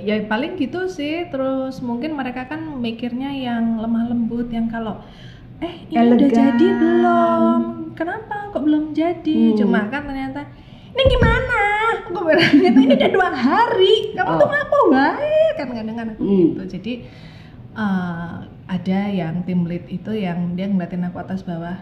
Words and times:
ya 0.00 0.14
paling 0.24 0.54
gitu 0.54 0.86
sih. 0.86 1.26
Terus 1.26 1.78
mungkin 1.80 2.14
mereka 2.14 2.46
kan 2.46 2.60
mikirnya 2.76 3.30
yang 3.30 3.76
lemah 3.76 4.08
lembut 4.08 4.48
yang 4.48 4.66
kalau 4.66 5.02
eh 5.60 5.74
ini 5.86 5.98
udah 5.98 6.16
Elegan. 6.16 6.32
jadi 6.32 6.66
belum? 6.72 7.60
Kenapa 7.92 8.48
kok 8.48 8.62
belum 8.62 8.92
jadi? 8.92 9.52
Hmm. 9.52 9.58
cuma 9.58 9.80
kan 9.86 10.06
ternyata 10.06 10.48
ini 10.90 11.02
gimana? 11.06 11.60
Aku 12.06 12.22
bilang 12.22 12.54
gitu 12.56 12.78
ini 12.80 12.94
udah 12.94 13.10
dua 13.10 13.28
hari. 13.30 14.14
Kamu 14.14 14.30
tuh 14.34 14.46
Oh. 14.46 14.50
ngapa 14.50 14.78
wae. 14.88 15.38
Kan 15.54 15.68
kadang-kadang 15.70 16.16
aku 16.16 16.22
Hmm. 16.22 16.38
gitu. 16.50 16.62
Jadi 16.78 16.92
eh, 17.70 18.34
ada 18.66 19.00
yang 19.06 19.42
tim 19.42 19.62
lead 19.62 19.86
itu 19.86 20.10
yang 20.10 20.54
dia 20.54 20.66
ngeliatin 20.66 21.04
aku 21.04 21.18
atas 21.18 21.42
bawah 21.42 21.78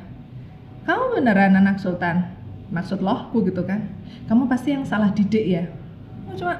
kamu 0.84 1.20
beneran 1.20 1.52
anak 1.54 1.76
sultan? 1.78 2.32
Maksud 2.68 3.00
loh? 3.00 3.28
Aku 3.28 3.44
gitu 3.44 3.60
kan. 3.62 3.92
Kamu 4.24 4.44
pasti 4.44 4.72
yang 4.72 4.84
salah 4.84 5.08
didik 5.08 5.44
ya? 5.44 5.64
Aku 6.24 6.36
cuma 6.36 6.56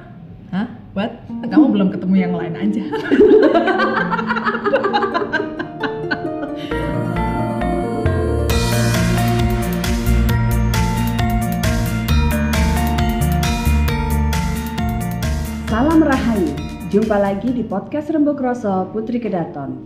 hah 0.49 0.78
what 0.97 1.21
kamu 1.45 1.65
belum 1.69 1.89
ketemu 1.93 2.15
yang 2.17 2.33
lain 2.33 2.55
aja 2.57 2.83
Salam 15.69 16.01
Rahayu, 16.01 16.57
jumpa 16.89 17.21
lagi 17.21 17.53
di 17.53 17.61
podcast 17.61 18.09
Rembuk 18.09 18.41
Roso 18.41 18.89
Putri 18.89 19.21
Kedaton. 19.21 19.77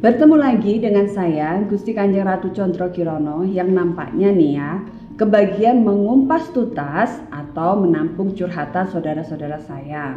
Bertemu 0.00 0.32
lagi 0.40 0.80
dengan 0.80 1.04
saya 1.12 1.60
Gusti 1.68 1.92
Kanjeng 1.92 2.24
Ratu 2.24 2.48
Condro 2.56 2.88
Kirono 2.88 3.44
yang 3.44 3.68
nampaknya 3.76 4.32
nih 4.32 4.52
ya 4.56 4.80
kebagian 5.16 5.80
mengumpas 5.80 6.52
tutas 6.52 7.08
atau 7.32 7.80
menampung 7.80 8.36
curhatan 8.36 8.84
saudara-saudara 8.92 9.56
saya. 9.64 10.16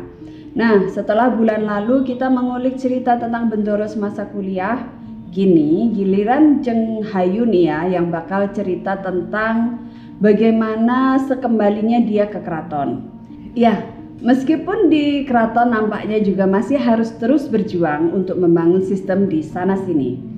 Nah, 0.54 0.92
setelah 0.92 1.32
bulan 1.32 1.64
lalu 1.64 2.04
kita 2.04 2.28
mengulik 2.28 2.76
cerita 2.76 3.16
tentang 3.16 3.48
Bendoro 3.48 3.88
semasa 3.88 4.28
kuliah, 4.28 4.84
gini 5.32 5.94
giliran 5.96 6.60
Jeng 6.60 7.06
Hayu 7.06 7.48
nih 7.48 7.66
ya 7.72 7.80
yang 8.00 8.12
bakal 8.12 8.52
cerita 8.52 9.00
tentang 9.00 9.88
bagaimana 10.20 11.16
sekembalinya 11.24 12.04
dia 12.04 12.28
ke 12.28 12.44
keraton. 12.44 13.08
Ya, 13.56 13.88
meskipun 14.20 14.92
di 14.92 15.24
keraton 15.24 15.72
nampaknya 15.72 16.20
juga 16.20 16.44
masih 16.44 16.76
harus 16.76 17.16
terus 17.16 17.48
berjuang 17.48 18.12
untuk 18.12 18.36
membangun 18.36 18.84
sistem 18.84 19.32
di 19.32 19.40
sana 19.40 19.80
sini. 19.80 20.29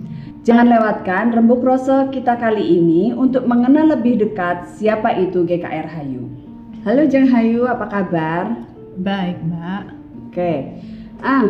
Jangan 0.42 0.73
lewatkan 0.73 1.38
rembuk 1.38 1.61
rose 1.61 2.09
kita 2.09 2.34
kali 2.34 2.66
ini 2.81 3.14
untuk 3.14 3.45
mengenal 3.45 3.94
lebih 3.94 4.25
dekat 4.25 4.73
siapa 4.73 5.14
itu 5.14 5.45
GKR 5.45 5.86
Hayu. 5.86 6.25
Halo 6.81 7.06
Jeng 7.06 7.30
Hayu, 7.30 7.70
apa 7.70 7.86
kabar? 7.86 8.58
baik 8.97 9.38
mbak 9.45 9.94
Oke. 10.25 10.81
Ah, 11.22 11.45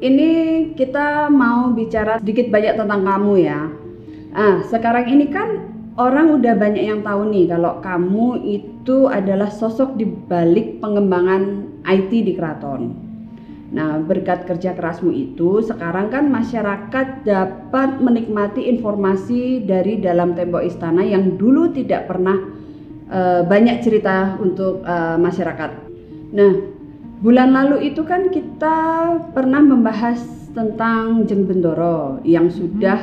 ini 0.00 0.30
kita 0.72 1.28
mau 1.28 1.68
bicara 1.76 2.16
sedikit 2.16 2.48
banyak 2.48 2.80
tentang 2.80 3.04
kamu 3.04 3.44
ya. 3.44 3.68
Ah, 4.32 4.64
sekarang 4.64 5.12
ini 5.12 5.28
kan 5.28 5.76
orang 6.00 6.40
udah 6.40 6.56
banyak 6.56 6.88
yang 6.88 7.04
tahu 7.04 7.28
nih 7.28 7.44
kalau 7.52 7.76
kamu 7.84 8.40
itu 8.40 9.04
adalah 9.12 9.52
sosok 9.52 10.00
di 10.00 10.08
balik 10.08 10.80
pengembangan 10.80 11.68
IT 11.84 12.08
di 12.08 12.32
keraton. 12.32 13.11
Nah, 13.72 13.96
berkat 14.04 14.44
kerja 14.44 14.76
kerasmu 14.76 15.08
itu, 15.08 15.64
sekarang 15.64 16.12
kan 16.12 16.28
masyarakat 16.28 17.24
dapat 17.24 18.04
menikmati 18.04 18.68
informasi 18.68 19.64
dari 19.64 19.96
dalam 19.96 20.36
tembok 20.36 20.60
istana 20.60 21.00
yang 21.00 21.40
dulu 21.40 21.72
tidak 21.72 22.04
pernah 22.04 22.36
eh, 23.08 23.40
banyak 23.48 23.80
cerita 23.80 24.36
untuk 24.36 24.84
eh, 24.84 25.16
masyarakat. 25.16 25.70
Nah, 26.36 26.52
bulan 27.24 27.56
lalu 27.56 27.88
itu 27.96 28.04
kan 28.04 28.28
kita 28.28 28.76
pernah 29.32 29.64
membahas 29.64 30.20
tentang 30.52 31.24
Jeng 31.24 31.48
Bendoro 31.48 32.20
yang 32.28 32.52
sudah 32.52 33.00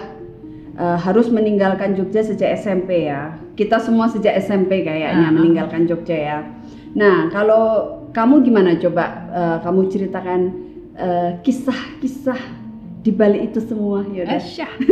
eh, 0.78 0.98
harus 1.02 1.34
meninggalkan 1.34 1.98
Jogja 1.98 2.22
sejak 2.22 2.54
SMP 2.62 3.10
ya. 3.10 3.34
Kita 3.58 3.82
semua 3.82 4.06
sejak 4.06 4.38
SMP 4.38 4.86
kayaknya 4.86 5.28
Ah. 5.28 5.34
meninggalkan 5.34 5.90
Jogja 5.90 6.14
ya. 6.14 6.38
Nah, 6.92 7.30
kalau 7.30 7.64
kamu 8.10 8.42
gimana 8.42 8.74
coba 8.76 9.06
eh, 9.30 9.58
kamu 9.62 9.80
ceritakan 9.88 10.40
eh, 10.94 11.32
kisah-kisah 11.40 12.40
di 13.00 13.12
balik 13.12 13.42
itu 13.48 13.60
semua 13.62 14.04
ya 14.08 14.26
udah. 14.26 14.36
Asyah 14.36 14.72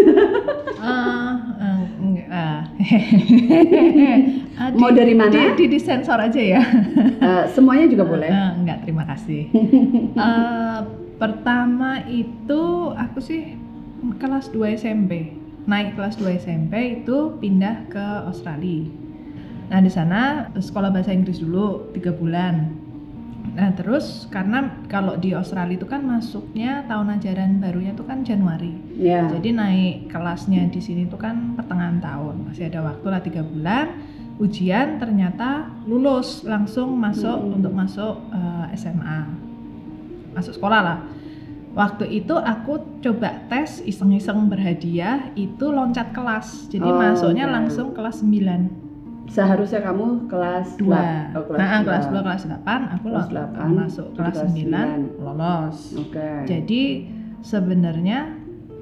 Ah, 0.78 1.34
eh, 1.58 1.82
enggak, 1.98 2.28
ah. 2.30 2.62
Ah, 4.58 4.70
di- 4.70 4.78
Mau 4.78 4.90
dari 4.90 5.14
mana? 5.14 5.34
di, 5.34 5.42
di, 5.56 5.66
disensor 5.70 6.18
aja 6.18 6.38
ya 6.38 6.62
Eh, 7.18 7.44
semuanya 7.52 7.86
juga 7.86 8.06
boleh. 8.06 8.26
Eh, 8.28 8.52
enggak 8.56 8.78
terima 8.82 9.04
kasih 9.06 9.50
Eh, 10.18 10.80
pertama 11.18 12.06
itu 12.06 12.62
aku 12.92 13.18
sih 13.18 13.58
kelas 14.16 14.50
2 14.50 14.78
SMP 14.78 15.34
naik 15.66 15.94
kelas 15.94 16.16
2 16.16 16.38
SMP 16.38 16.74
itu 17.02 17.18
pindah 17.36 17.90
ke 17.90 18.06
Australia 18.24 18.86
nah 19.68 19.80
di 19.80 19.92
sana 19.92 20.48
sekolah 20.54 20.90
bahasa 20.90 21.12
Inggris 21.12 21.40
dulu 21.40 21.92
tiga 21.92 22.12
bulan. 22.12 22.72
Nah 23.48 23.74
terus 23.74 24.30
karena 24.30 24.70
kalau 24.86 25.18
di 25.18 25.34
Australia 25.34 25.76
itu 25.76 25.84
kan 25.84 26.04
masuknya 26.04 26.86
tahun 26.86 27.18
ajaran 27.18 27.58
barunya 27.58 27.92
itu 27.92 28.04
kan 28.04 28.22
Januari. 28.22 28.72
Ya. 28.96 29.28
jadi 29.30 29.54
naik 29.54 30.10
kelasnya 30.10 30.70
di 30.70 30.80
sini 30.80 31.06
tuh 31.06 31.18
kan 31.18 31.54
pertengahan 31.54 32.00
tahun. 32.00 32.48
Masih 32.48 32.70
ada 32.70 32.86
waktu 32.86 33.08
lah 33.08 33.22
tiga 33.22 33.42
bulan. 33.42 33.88
Ujian 34.38 35.02
ternyata 35.02 35.66
lulus 35.84 36.46
langsung 36.46 36.94
masuk 36.94 37.34
Hmm. 37.36 37.56
untuk 37.58 37.74
masuk 37.74 38.16
eh, 38.30 38.78
SMA 38.78 39.20
masuk 40.32 40.54
sekolah 40.54 40.82
lah. 40.86 41.00
Waktu 41.74 42.10
itu 42.22 42.34
aku 42.34 43.02
coba 43.02 43.46
tes 43.50 43.82
iseng-iseng 43.82 44.46
berhadiah 44.46 45.30
itu 45.34 45.70
loncat 45.70 46.10
kelas. 46.10 46.70
Jadi 46.70 46.86
Oh, 46.86 46.98
masuknya 46.98 47.46
oke. 47.46 47.54
langsung 47.54 47.88
kelas 47.94 48.22
9 48.22 48.87
Seharusnya 49.28 49.82
kamu 49.82 50.06
kelas 50.26 50.68
2 50.76 50.82
dua. 50.82 51.04
Oh, 51.36 51.54
nah 51.54 51.68
dua. 51.78 51.86
kelas 51.86 52.06
2 52.08 52.20
kelas 52.22 52.44
8 52.48 52.64
aku 52.90 53.06
Kelas 53.08 53.20
lo- 53.20 53.30
delapan, 53.30 53.68
masuk 53.76 54.08
jadi 54.08 54.18
kelas 54.18 54.34
kelas 54.34 54.42
9 54.42 54.50
sembilan. 54.50 54.88
lolos 55.20 55.78
Oke. 55.98 56.30
jadi 56.46 56.82
sebenarnya 57.40 58.20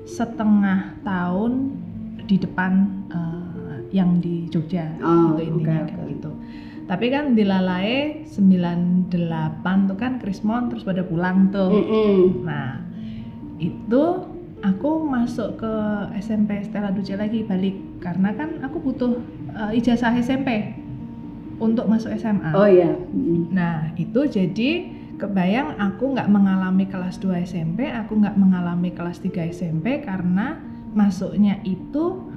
setengah 0.06 0.80
tahun 1.02 1.52
di 2.24 2.38
depan 2.38 2.72
eh, 3.10 3.80
yang 3.92 4.18
di 4.18 4.46
Jogja 4.48 4.86
Oh, 4.98 5.34
itu 5.34 5.50
intinya 5.52 5.82
kayak 5.84 5.98
oke. 6.00 6.12
gitu. 6.12 6.32
Tapi 6.86 7.06
kan 7.10 7.34
di 7.34 7.44
Lalae 7.44 8.22
98 8.24 9.10
tuh 9.86 9.98
kan 9.98 10.18
Krismon 10.18 10.70
terus 10.70 10.84
pada 10.84 11.02
pulang 11.02 11.50
tuh. 11.50 11.70
Mm-mm. 11.72 12.46
Nah, 12.46 12.86
itu 13.58 14.04
aku 14.62 14.90
masuk 15.02 15.58
ke 15.58 15.74
SMP 16.16 16.62
Stella 16.62 16.90
Duce 16.90 17.14
lagi 17.14 17.42
balik 17.42 17.74
karena 18.00 18.30
kan 18.32 18.62
aku 18.62 18.78
butuh 18.80 19.18
eh, 19.56 19.80
ijazah 19.80 20.14
SMP 20.20 20.76
untuk 21.60 21.88
masuk 21.88 22.12
SMA. 22.20 22.52
Oh 22.52 22.68
iya. 22.68 22.92
Nah, 23.52 23.96
itu 23.96 24.28
jadi 24.28 24.92
kebayang 25.16 25.80
aku 25.80 26.12
nggak 26.12 26.28
mengalami 26.28 26.86
kelas 26.92 27.18
2 27.24 27.48
SMP, 27.48 27.88
aku 27.88 28.20
nggak 28.20 28.36
mengalami 28.36 28.92
kelas 28.92 29.24
3 29.24 29.48
SMP 29.48 30.04
karena 30.04 30.60
masuknya 30.92 31.64
itu 31.64 32.36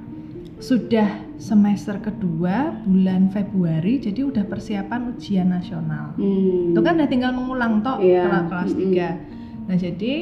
sudah 0.59 1.23
semester 1.39 2.03
kedua 2.03 2.83
bulan 2.83 3.31
Februari, 3.31 3.99
jadi 4.03 4.27
udah 4.27 4.43
persiapan 4.43 5.15
ujian 5.15 5.47
nasional. 5.47 6.15
Hmm. 6.19 6.75
Itu 6.75 6.79
kan 6.83 6.99
udah 6.99 7.07
tinggal 7.07 7.31
mengulang 7.31 7.79
toh 7.79 7.99
Iya, 8.03 8.27
kelas, 8.27 8.47
kelas 8.51 8.71
mm-mm. 8.75 8.91
3. 9.63 9.67
Nah, 9.71 9.77
jadi 9.79 10.13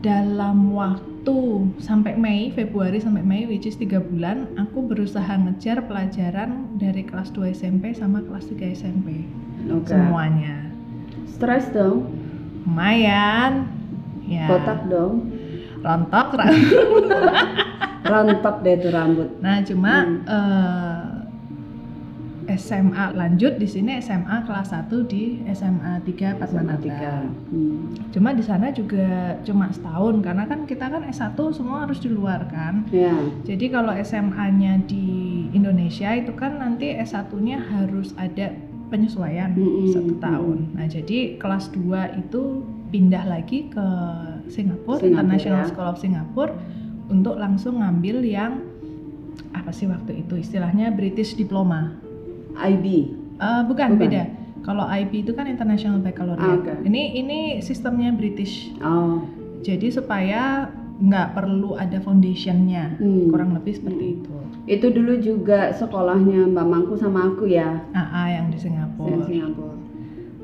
dalam 0.00 0.72
waktu 0.72 1.36
sampai 1.76 2.16
Mei, 2.16 2.48
Februari 2.50 2.96
sampai 2.96 3.20
Mei, 3.20 3.44
which 3.44 3.64
is 3.64 3.76
3 3.76 4.00
bulan, 4.02 4.48
aku 4.56 4.80
berusaha 4.82 5.28
ngejar 5.38 5.84
pelajaran 5.84 6.50
dari 6.74 7.04
kelas 7.04 7.28
2 7.30 7.52
SMP 7.52 7.92
sama 7.92 8.20
kelas 8.22 8.48
3 8.48 8.64
SMP 8.72 9.28
Oke. 9.68 9.92
semuanya 9.92 10.72
Stres 11.26 11.68
dong. 11.70 12.08
lumayan 12.62 13.68
ya 14.22 14.46
Botak 14.46 14.86
dong. 14.86 15.28
rontok 15.80 16.28
ra- 16.32 16.48
Rontok 18.02 18.56
deh 18.60 18.76
tuh 18.78 18.90
rambut. 18.90 19.28
nah 19.38 19.60
cuma 19.60 19.94
Hmm. 20.02 20.24
eh, 20.24 21.00
SMA 22.56 23.14
lanjut 23.14 23.58
di 23.58 23.68
sini 23.68 24.00
SMA 24.02 24.46
kelas 24.46 24.74
1 24.74 24.90
di 25.06 25.42
SMA 25.54 26.02
3 26.02 26.06
Sama 26.06 26.38
Padmanaba. 26.40 26.82
tiga. 26.82 27.14
Hmm. 27.50 27.94
Cuma 28.10 28.34
di 28.34 28.42
sana 28.42 28.70
juga 28.74 29.38
cuma 29.46 29.70
setahun 29.70 30.22
karena 30.24 30.44
kan 30.50 30.66
kita 30.66 30.90
kan 30.90 31.02
S1 31.06 31.38
semua 31.54 31.86
harus 31.86 32.02
di 32.02 32.10
luar 32.10 32.46
kan. 32.50 32.86
Ya. 32.90 33.14
Jadi 33.46 33.70
kalau 33.70 33.94
SMA-nya 34.00 34.82
di 34.86 35.46
Indonesia 35.50 36.14
itu 36.14 36.32
kan 36.34 36.58
nanti 36.58 36.94
S1-nya 36.94 37.58
harus 37.60 38.14
ada 38.14 38.54
penyesuaian 38.90 39.54
Mm-mm, 39.54 39.94
satu 39.94 40.14
mm-mm. 40.18 40.22
tahun. 40.22 40.58
Nah, 40.74 40.86
jadi 40.90 41.38
kelas 41.38 41.70
2 41.70 42.22
itu 42.26 42.66
pindah 42.90 43.22
lagi 43.22 43.70
ke 43.70 43.86
Singapura, 44.50 44.98
Singapura, 44.98 45.06
International 45.06 45.62
ya. 45.62 45.68
School 45.70 45.88
of 45.88 45.98
Singapore 46.02 46.52
untuk 47.06 47.38
langsung 47.38 47.78
ngambil 47.78 48.26
yang 48.26 48.58
apa 49.54 49.70
sih 49.70 49.86
waktu 49.86 50.26
itu 50.26 50.42
istilahnya 50.42 50.90
British 50.90 51.38
Diploma. 51.38 51.94
IB. 52.62 52.84
Eh, 53.40 53.62
bukan, 53.64 53.96
Bukan. 53.96 54.00
beda. 54.00 54.22
Kalau 54.60 54.84
IB 54.84 55.24
itu 55.24 55.32
kan 55.32 55.48
International 55.48 55.98
Baccalaureate. 55.98 56.44
Ah, 56.44 56.76
oke. 56.76 56.84
Ini 56.84 57.02
ini 57.16 57.38
sistemnya 57.58 58.12
British. 58.12 58.68
Oh. 58.84 59.24
Jadi 59.64 59.88
supaya 59.88 60.68
nggak 61.00 61.32
perlu 61.32 61.80
ada 61.80 61.96
foundationnya, 61.96 63.00
Hmm. 63.00 63.32
kurang 63.32 63.56
lebih 63.56 63.72
seperti 63.72 64.20
itu. 64.20 64.34
Itu 64.68 64.92
dulu 64.92 65.16
juga 65.16 65.72
sekolahnya 65.72 66.52
Mbak 66.52 66.66
Mangku 66.68 66.94
sama 67.00 67.32
aku 67.32 67.48
ya, 67.48 67.80
AA 67.96 68.36
yang 68.36 68.46
di 68.52 68.60
di 68.60 68.68
Singapura. 68.68 69.24
Singapura. 69.24 69.74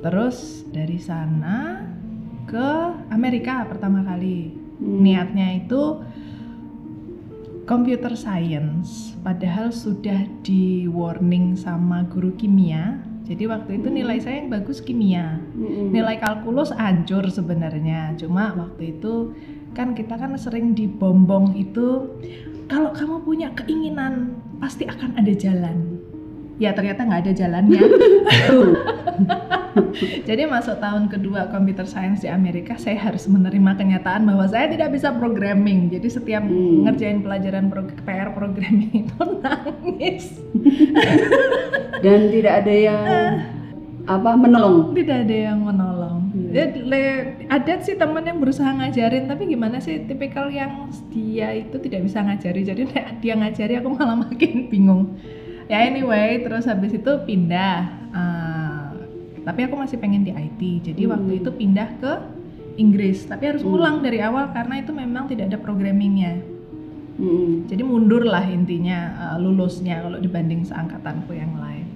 Terus 0.00 0.64
dari 0.72 0.96
sana 0.96 1.84
ke 2.48 2.68
Amerika 3.12 3.68
pertama 3.68 4.00
kali. 4.00 4.56
Hmm. 4.80 5.04
Niatnya 5.04 5.60
itu 5.60 6.00
computer 7.66 8.14
science, 8.14 9.18
padahal 9.26 9.74
sudah 9.74 10.24
di 10.46 10.86
warning 10.86 11.58
sama 11.58 12.06
guru 12.06 12.32
kimia. 12.38 13.02
Jadi 13.26 13.50
waktu 13.50 13.82
itu 13.82 13.90
nilai 13.90 14.22
saya 14.22 14.38
yang 14.38 14.54
bagus 14.54 14.78
kimia. 14.78 15.42
Mm-mm. 15.58 15.90
Nilai 15.90 16.22
kalkulus 16.22 16.70
hancur 16.70 17.26
sebenarnya. 17.26 18.14
Cuma 18.14 18.54
waktu 18.54 18.94
itu 18.94 19.34
kan 19.74 19.98
kita 19.98 20.14
kan 20.14 20.38
sering 20.38 20.78
dibombong 20.78 21.58
itu 21.58 22.06
kalau 22.70 22.94
kamu 22.94 23.26
punya 23.26 23.50
keinginan 23.58 24.38
pasti 24.62 24.86
akan 24.86 25.18
ada 25.18 25.34
jalan. 25.34 25.95
Ya 26.56 26.72
ternyata 26.72 27.02
nggak 27.02 27.22
ada 27.22 27.32
jalannya. 27.32 27.82
Jadi 30.22 30.42
masuk 30.44 30.76
tahun 30.76 31.06
kedua 31.06 31.48
computer 31.48 31.84
science 31.84 32.20
di 32.20 32.28
Amerika, 32.28 32.76
saya 32.76 32.96
harus 32.98 33.24
menerima 33.26 33.76
kenyataan 33.76 34.24
bahwa 34.24 34.44
saya 34.44 34.66
tidak 34.66 34.88
bisa 34.90 35.12
programming. 35.12 35.88
Jadi 35.88 36.08
setiap 36.08 36.42
Hmm. 36.42 36.84
ngerjain 36.84 37.20
pelajaran 37.20 37.68
pro- 37.68 37.92
PR 38.02 38.32
programming 38.32 39.04
itu 39.04 39.16
nangis. 39.44 40.40
Dan 41.98 42.28
tidak 42.30 42.64
ada 42.64 42.74
yang 42.74 43.04
apa 44.06 44.30
menolong. 44.32 44.92
Tidak 44.92 45.18
ada 45.24 45.36
yang 45.50 45.60
menolong. 45.60 46.16
Hmm. 46.30 46.50
Ya, 46.52 46.64
le- 46.72 47.24
ada 47.46 47.72
sih 47.80 47.96
teman 47.96 48.22
yang 48.22 48.38
berusaha 48.38 48.68
ngajarin, 48.70 49.26
tapi 49.26 49.44
gimana 49.46 49.76
sih 49.76 50.04
tipikal 50.04 50.48
yang 50.48 50.88
dia 51.10 51.52
itu 51.52 51.76
tidak 51.78 52.00
bisa 52.02 52.20
ngajari. 52.20 52.64
Jadi 52.64 52.82
dia 53.18 53.34
ngajari 53.34 53.76
aku 53.76 53.88
malah 53.90 54.16
makin 54.18 54.68
bingung. 54.68 55.16
Ya 55.66 55.82
anyway, 55.82 56.40
terus 56.40 56.64
habis 56.64 56.94
itu 56.94 57.10
pindah. 57.26 57.90
Ah, 58.14 58.94
tapi 59.42 59.66
aku 59.66 59.74
masih 59.74 59.98
pengen 59.98 60.22
di 60.22 60.30
IT. 60.30 60.60
Jadi 60.82 61.02
Hmm. 61.06 61.12
waktu 61.18 61.32
itu 61.42 61.50
pindah 61.50 61.88
ke 61.98 62.12
Inggris. 62.76 63.26
Tapi 63.26 63.50
harus 63.50 63.62
Hmm. 63.66 63.74
ulang 63.74 63.96
dari 63.98 64.22
awal 64.22 64.54
karena 64.54 64.78
itu 64.78 64.94
memang 64.94 65.26
tidak 65.26 65.50
ada 65.50 65.58
programmingnya. 65.58 66.38
Mm-mm. 67.16 67.64
Jadi 67.64 67.80
mundur 67.80 68.28
lah 68.28 68.44
intinya 68.44 68.98
uh, 69.16 69.36
lulusnya 69.40 70.04
kalau 70.04 70.20
dibanding 70.20 70.60
seangkatanku 70.62 71.32
yang 71.32 71.56
lain. 71.56 71.88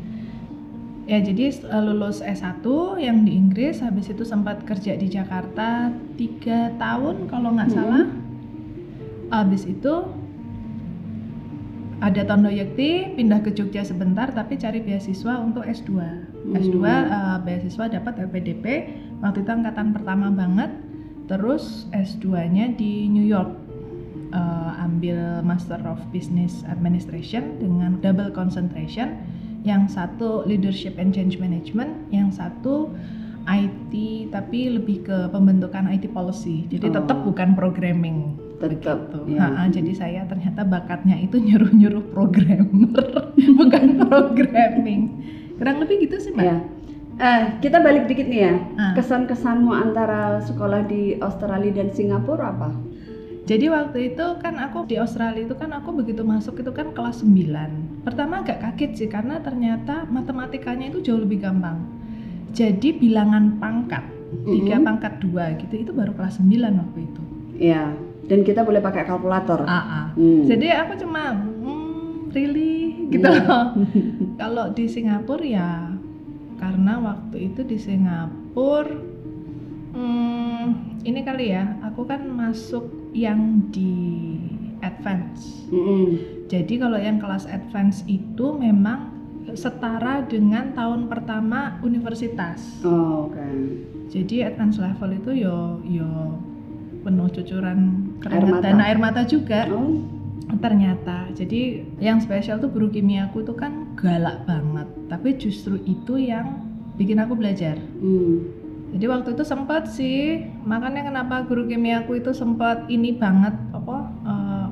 Ya 1.05 1.21
jadi 1.21 1.53
uh, 1.69 1.83
lulus 1.85 2.25
S1 2.25 2.65
yang 2.97 3.29
di 3.29 3.37
Inggris, 3.37 3.85
habis 3.85 4.09
itu 4.09 4.25
sempat 4.25 4.65
kerja 4.65 4.97
di 4.97 5.13
Jakarta 5.13 5.93
tiga 6.17 6.73
tahun 6.81 7.29
kalau 7.29 7.53
nggak 7.53 7.69
Hmm. 7.69 7.77
salah. 7.77 8.05
Habis 9.29 9.69
itu 9.69 9.93
ada 12.01 12.25
Tondo 12.25 12.49
Yekti, 12.49 13.13
pindah 13.13 13.45
ke 13.45 13.53
Jogja 13.53 13.85
sebentar 13.85 14.33
tapi 14.33 14.57
cari 14.57 14.81
beasiswa 14.81 15.37
untuk 15.37 15.69
S2. 15.69 15.93
S2 16.57 16.81
uh, 16.81 17.37
beasiswa 17.45 17.93
dapat 17.93 18.25
LPDP, 18.25 18.65
waktu 19.21 19.45
itu 19.45 19.51
angkatan 19.53 19.93
pertama 19.93 20.33
banget. 20.33 20.73
Terus 21.29 21.87
S2-nya 21.93 22.75
di 22.75 23.07
New 23.07 23.23
York 23.23 23.53
uh, 24.33 24.81
ambil 24.81 25.45
Master 25.45 25.79
of 25.85 26.01
Business 26.09 26.65
Administration 26.67 27.61
dengan 27.61 28.01
double 28.01 28.33
concentration. 28.33 29.21
Yang 29.61 30.01
satu 30.01 30.49
Leadership 30.49 30.97
and 30.97 31.13
Change 31.13 31.37
Management, 31.37 32.09
yang 32.09 32.33
satu 32.33 32.89
IT 33.45 33.93
tapi 34.33 34.73
lebih 34.73 35.05
ke 35.05 35.29
pembentukan 35.29 35.85
IT 35.93 36.09
policy. 36.17 36.65
Jadi 36.73 36.89
Oh. 36.89 36.97
tetap 36.97 37.19
bukan 37.29 37.53
programming. 37.53 38.40
Tetap, 38.61 38.99
ya. 39.25 39.41
Ha-ha, 39.41 39.73
jadi 39.73 39.93
saya 39.97 40.21
ternyata 40.29 40.69
bakatnya 40.69 41.17
itu 41.17 41.41
nyuruh-nyuruh 41.41 42.13
programmer, 42.13 43.09
bukan 43.59 43.85
programming. 44.05 45.03
Kurang 45.57 45.81
lebih 45.81 46.05
gitu 46.05 46.21
sih, 46.21 46.33
Mbak. 46.37 46.45
Ya. 46.45 46.57
Eh, 47.21 47.43
kita 47.61 47.81
balik 47.85 48.09
dikit 48.09 48.29
nih 48.29 48.41
ya. 48.49 48.55
Ah. 48.77 48.93
Kesan-kesanmu 48.97 49.73
antara 49.73 50.41
sekolah 50.45 50.89
di 50.89 51.17
Australia 51.21 51.73
dan 51.73 51.89
Singapura 51.93 52.53
apa? 52.53 52.73
Jadi 53.51 53.67
waktu 53.67 54.15
itu 54.15 54.27
kan 54.39 54.63
aku 54.63 54.87
di 54.87 54.95
Australia 54.95 55.43
itu 55.43 55.59
kan 55.59 55.75
aku 55.75 55.91
begitu 55.91 56.23
masuk 56.23 56.63
itu 56.63 56.71
kan 56.71 56.95
kelas 56.95 57.27
9 57.27 58.07
Pertama 58.07 58.47
agak 58.47 58.63
kaget 58.63 58.93
sih 58.95 59.09
karena 59.11 59.43
ternyata 59.43 60.07
matematikanya 60.07 60.87
itu 60.87 61.03
jauh 61.03 61.19
lebih 61.19 61.43
gampang 61.43 61.83
Jadi 62.55 62.95
bilangan 62.95 63.59
pangkat, 63.59 64.07
tiga 64.47 64.79
Mm-mm. 64.79 64.87
pangkat 64.87 65.19
dua 65.19 65.51
gitu, 65.59 65.83
itu 65.83 65.91
baru 65.91 66.15
kelas 66.15 66.39
9 66.39 66.79
waktu 66.79 66.99
itu 67.11 67.23
Ya. 67.61 67.93
Dan 68.31 68.47
kita 68.47 68.63
boleh 68.63 68.79
pakai 68.79 69.03
kalkulator. 69.03 69.67
AA 69.67 70.15
Hmm. 70.15 70.47
Jadi 70.47 70.67
aku 70.71 70.93
cuma, 71.03 71.35
hmm, 71.35 72.31
really? 72.31 73.11
Gitu 73.11 73.27
loh 73.27 73.75
Kalau 74.43 74.71
di 74.71 74.87
Singapura 74.87 75.43
ya 75.43 75.71
karena 76.63 77.01
waktu 77.03 77.51
itu 77.51 77.67
di 77.67 77.75
Singapura 77.81 78.95
hmm, 79.97 81.03
ini 81.03 81.21
kali 81.27 81.51
ya, 81.57 81.75
aku 81.83 82.07
kan 82.07 82.27
masuk 82.31 82.87
yang 83.11 83.67
di 83.75 84.39
advance 84.81 85.67
Mm-mm. 85.71 86.19
Jadi 86.51 86.83
kalau 86.83 86.99
yang 86.99 87.23
kelas 87.23 87.47
advance 87.47 88.03
itu 88.11 88.51
memang 88.59 89.15
setara 89.55 90.27
dengan 90.27 90.75
tahun 90.75 91.07
pertama 91.07 91.79
universitas. 91.87 92.83
Oh, 92.83 93.31
oke. 93.31 93.47
Jadi 94.11 94.43
advance 94.43 94.83
level 94.83 95.15
itu 95.15 95.47
yo 95.47 95.79
yo 95.87 96.11
penuh 97.07 97.31
cucuran 97.31 98.10
keringat 98.21 98.51
mata. 98.51 98.65
dan 98.65 98.79
air 98.79 98.99
mata 98.99 99.23
juga 99.25 99.67
Oh. 99.67 100.05
ternyata. 100.57 101.31
Jadi 101.31 101.61
yang 101.99 102.19
spesial 102.19 102.59
tuh 102.59 102.69
guru 102.69 102.89
kimiaku 102.89 103.41
itu 103.41 103.55
kan 103.55 103.87
galak 103.95 104.45
banget, 104.45 104.89
tapi 105.07 105.35
justru 105.35 105.79
itu 105.81 106.19
yang 106.19 106.67
bikin 106.95 107.17
aku 107.17 107.33
belajar. 107.33 107.79
Hmm. 107.97 108.45
Jadi 108.91 109.07
waktu 109.07 109.29
itu 109.33 109.45
sempat 109.47 109.87
sih, 109.87 110.43
makanya 110.63 111.07
kenapa 111.07 111.47
guru 111.47 111.65
kimiaku 111.65 112.19
itu 112.19 112.35
sempat 112.35 112.85
ini 112.87 113.15
banget 113.15 113.55
apa 113.71 113.97
eh, 114.27 114.69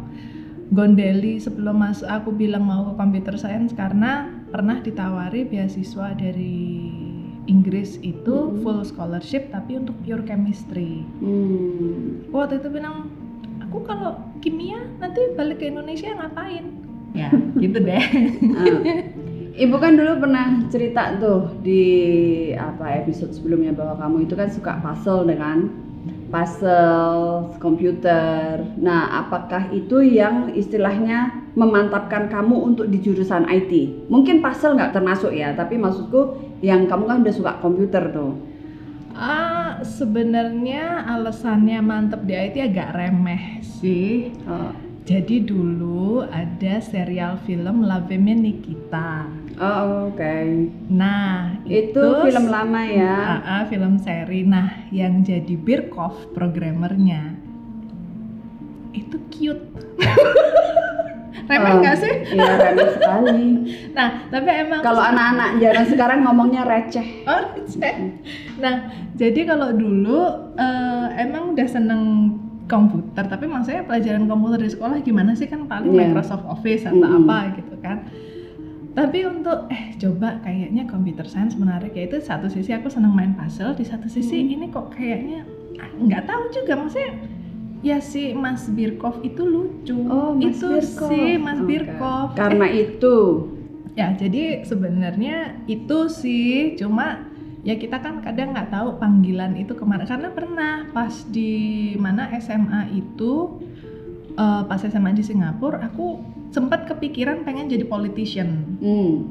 gondeli 0.69 1.39
sebelum 1.39 1.79
masuk 1.79 2.05
aku 2.05 2.29
bilang 2.31 2.61
mau 2.63 2.85
ke 2.85 2.99
computer 2.99 3.39
science 3.39 3.73
karena 3.73 4.29
pernah 4.51 4.83
ditawari 4.83 5.47
beasiswa 5.47 6.13
dari 6.13 6.91
Inggris 7.47 7.97
itu 8.03 8.53
Mhm. 8.53 8.61
full 8.61 8.85
scholarship 8.85 9.49
tapi 9.49 9.79
untuk 9.79 9.97
pure 10.03 10.21
chemistry. 10.21 11.01
Hmm. 11.23 12.29
Waktu 12.29 12.61
itu 12.61 12.69
bilang 12.69 13.09
aku 13.69 13.85
kalau 13.85 14.17
kimia 14.41 14.81
nanti 14.97 15.37
balik 15.37 15.61
ke 15.61 15.69
Indonesia 15.69 16.09
ngapain? 16.17 16.65
Ya 17.13 17.29
gitu 17.61 17.79
deh. 17.85 18.01
Ah. 18.57 18.81
Ibu 19.59 19.77
kan 19.77 19.99
dulu 19.99 20.25
pernah 20.25 20.65
cerita 20.73 21.19
tuh 21.21 21.53
di 21.61 21.85
apa 22.55 23.05
episode 23.05 23.37
sebelumnya 23.37 23.75
bahwa 23.75 24.01
kamu 24.01 24.17
itu 24.25 24.35
kan 24.39 24.49
suka 24.49 24.81
puzzle 24.81 25.29
dengan 25.29 25.69
puzzle 26.31 27.53
komputer. 27.59 28.63
Nah, 28.79 29.27
apakah 29.27 29.67
itu 29.75 29.99
yang 29.99 30.55
istilahnya 30.55 31.51
memantapkan 31.59 32.31
kamu 32.31 32.55
untuk 32.55 32.87
di 32.87 33.03
jurusan 33.03 33.51
IT? 33.51 34.07
Mungkin 34.07 34.41
puzzle 34.41 34.79
nggak 34.79 34.95
termasuk 34.95 35.35
ya, 35.35 35.53
tapi 35.59 35.75
maksudku 35.75 36.39
yang 36.63 36.87
kamu 36.87 37.05
kan 37.11 37.19
udah 37.27 37.35
suka 37.35 37.53
komputer 37.59 38.15
tuh. 38.15 38.39
Ah 39.19 39.83
sebenarnya 39.83 41.03
alasannya 41.11 41.83
mantep 41.83 42.23
di 42.23 42.39
IT 42.39 42.57
agak 42.71 42.95
remeh 42.95 43.59
sih. 43.67 44.31
Oh, 44.47 44.71
Jadi 45.03 45.43
dulu 45.43 46.23
ada 46.23 46.79
serial 46.79 47.35
film 47.43 47.83
La 47.83 47.99
Femme 48.07 48.31
Nikita. 48.39 49.27
oh, 49.59 50.13
oke. 50.15 50.37
Nah, 50.87 51.59
Itu 51.67 52.23
film 52.23 52.47
lama 52.47 52.87
ya. 52.87 53.17
Ah, 53.19 53.43
ah, 53.43 53.63
film 53.67 53.99
seri. 53.99 54.47
Nah, 54.47 54.87
yang 54.95 55.27
jadi 55.27 55.59
Birkov 55.59 56.31
programmernya 56.31 57.35
itu 58.95 59.19
cute. 59.35 59.67
Remeh 61.45 61.73
nggak 61.79 61.97
sih? 61.97 62.15
Iya, 62.31 62.51
remeh 62.59 62.89
sekali. 62.93 63.41
Nah, 63.97 64.09
tapi 64.29 64.49
emang 64.49 64.81
Kalau 64.81 65.03
anak-anak 65.03 65.59
zaman 65.59 65.85
sekarang 65.87 66.19
ngomongnya 66.23 66.63
receh. 66.63 67.25
Oh, 67.25 67.43
cek. 67.65 67.95
Nah, 68.57 68.75
jadi 69.15 69.41
kalau 69.45 69.73
dulu 69.73 70.21
eh, 70.55 71.07
emang 71.19 71.53
udah 71.53 71.67
seneng 71.67 72.03
komputer, 72.65 73.25
tapi 73.25 73.45
maksudnya 73.45 73.83
pelajaran 73.83 74.25
komputer 74.25 74.61
di 74.61 74.71
sekolah 74.71 75.01
gimana 75.01 75.33
sih 75.33 75.47
kan 75.47 75.65
paling 75.65 75.89
Iya. 75.89 75.99
Microsoft 76.05 76.45
Office 76.45 76.85
atau 76.85 77.01
Mm-mm. 77.01 77.25
apa 77.25 77.57
gitu 77.57 77.75
kan. 77.81 78.05
Tapi 78.93 79.19
untuk 79.25 79.71
eh 79.71 79.95
coba 79.97 80.43
kayaknya 80.43 80.85
computer 80.85 81.23
science 81.23 81.55
menarik 81.55 81.95
ya 81.95 82.07
itu 82.07 82.19
satu 82.19 82.47
sisi 82.47 82.75
aku 82.75 82.91
seneng 82.91 83.15
main 83.15 83.31
puzzle, 83.33 83.73
di 83.73 83.87
satu 83.87 84.07
sisi 84.07 84.43
Hmm. 84.43 84.53
ini 84.53 84.67
kok 84.69 84.91
kayaknya 84.91 85.47
ah, 85.79 85.87
nggak 85.95 86.27
tahu 86.27 86.43
juga 86.53 86.75
maksudnya 86.77 87.15
ya 87.81 87.99
si 87.99 88.33
Mas 88.33 88.67
Birkov 88.67 89.23
itu 89.23 89.43
lucu. 89.43 89.97
Oh, 90.05 90.33
Mas 90.33 90.57
itu 90.57 90.67
Birkov. 90.69 91.09
si 91.09 91.21
Mas 91.37 91.59
Oke. 91.59 91.67
Birkov. 91.67 92.27
Karena 92.35 92.67
itu. 92.67 93.17
Ya, 93.93 94.15
jadi 94.15 94.63
sebenarnya 94.63 95.59
itu 95.67 95.99
sih 96.07 96.79
cuma 96.79 97.27
ya 97.67 97.75
kita 97.75 97.99
kan 97.99 98.23
kadang 98.23 98.55
nggak 98.55 98.71
tahu 98.71 98.95
panggilan 98.97 99.59
itu 99.59 99.75
ke 99.75 99.83
mana 99.83 100.07
karena 100.07 100.31
pernah 100.31 100.87
pas 100.89 101.11
di 101.27 101.51
mana 101.99 102.31
SMA 102.39 102.95
itu 102.95 103.59
eh, 104.33 104.63
pas 104.65 104.79
SMA 104.79 105.11
di 105.13 105.27
Singapura 105.27 105.83
aku 105.83 106.23
sempat 106.55 106.87
kepikiran 106.87 107.43
pengen 107.43 107.67
jadi 107.67 107.83
politician 107.85 108.79
Hmm. 108.79 109.27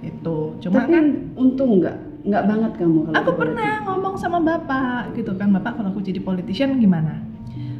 itu 0.00 0.56
cuma 0.58 0.82
Tapi 0.82 0.92
kan 0.92 1.04
untung 1.36 1.78
nggak 1.78 1.96
nggak 2.24 2.42
banget 2.42 2.72
kamu 2.74 2.98
kalau 3.04 3.16
aku 3.20 3.30
pernah 3.36 3.72
ngomong 3.84 4.14
sama 4.16 4.40
bapak 4.40 5.12
gitu 5.12 5.36
kan 5.36 5.52
bapak 5.52 5.76
kalau 5.76 5.92
aku 5.92 6.00
jadi 6.00 6.18
politician 6.18 6.80
gimana 6.80 7.20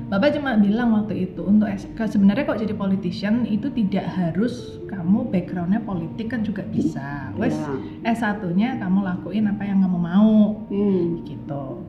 bapak 0.06 0.38
cuma 0.38 0.54
bilang 0.54 0.94
waktu 0.94 1.26
itu 1.26 1.42
untuk 1.42 1.66
S- 1.66 1.90
sebenarnya 1.90 2.46
kok 2.46 2.62
jadi 2.62 2.74
politician 2.74 3.42
itu 3.42 3.66
tidak 3.74 4.06
harus 4.06 4.78
kamu 4.86 5.26
backgroundnya 5.28 5.82
politik 5.82 6.30
kan 6.30 6.46
juga 6.46 6.62
bisa 6.66 7.34
wes 7.34 7.58
Ya. 8.04 8.14
S1 8.14 8.46
nya 8.54 8.78
kamu 8.78 9.02
lakuin 9.02 9.50
apa 9.50 9.66
yang 9.66 9.82
kamu 9.82 9.98
mau 9.98 10.62
Hmm. 10.70 11.26
gitu 11.26 11.82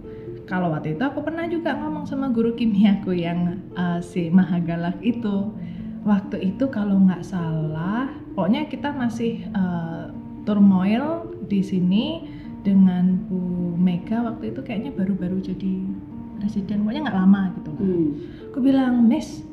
kalau 0.47 0.71
waktu 0.71 0.95
itu 0.95 1.03
aku 1.03 1.21
pernah 1.21 1.45
juga 1.45 1.75
ngomong 1.75 2.07
sama 2.07 2.31
guru 2.31 2.55
kimiaku 2.55 3.11
yang 3.13 3.61
uh, 3.75 3.99
si 3.99 4.31
Mahagalak 4.31 4.97
itu 5.03 5.51
waktu 6.01 6.55
itu 6.55 6.71
kalau 6.71 6.97
nggak 7.03 7.21
salah 7.21 8.07
pokoknya 8.33 8.65
kita 8.65 8.95
masih 8.95 9.43
uh, 9.51 10.09
turmoil 10.47 11.27
di 11.45 11.59
sini 11.59 12.25
dengan 12.63 13.19
Bu 13.27 13.75
Mega 13.75 14.23
waktu 14.23 14.55
itu 14.55 14.63
kayaknya 14.63 14.95
baru-baru 14.95 15.43
jadi 15.43 15.83
presiden 16.39 16.85
pokoknya 16.85 17.01
nggak 17.09 17.17
lama 17.17 17.41
gitu. 17.57 17.69
Lah 17.73 17.83
Hmm. 17.83 18.09
aku 18.53 18.57
bilang 18.63 18.93
Miss 19.05 19.43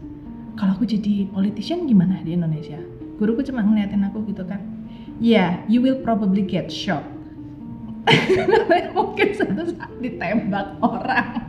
kalau 0.54 0.78
aku 0.78 0.86
jadi 0.86 1.26
politician 1.28 1.84
gimana 1.88 2.22
di 2.22 2.36
Indonesia? 2.36 2.78
Guruku 3.18 3.42
cuma 3.46 3.62
ngeliatin 3.64 4.04
aku 4.06 4.22
gitu 4.28 4.44
kan. 4.46 4.60
Yeah 5.18 5.62
you 5.66 5.82
will 5.82 5.98
probably 6.02 6.42
get 6.42 6.68
shot 6.70 7.04
mungkin 8.96 9.28
satu 9.32 9.62
saat 9.72 9.92
ditembak 10.04 10.76
orang. 10.84 11.28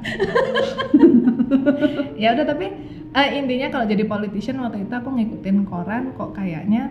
Ya 2.15 2.33
udah 2.33 2.45
tapi 2.47 2.73
eh, 3.13 3.29
intinya 3.37 3.69
kalau 3.69 3.85
jadi 3.85 4.03
politician 4.07 4.57
waktu 4.59 4.87
itu 4.87 4.93
aku 4.95 5.13
ngikutin 5.13 5.67
koran 5.69 6.11
kok 6.17 6.33
kayaknya 6.33 6.89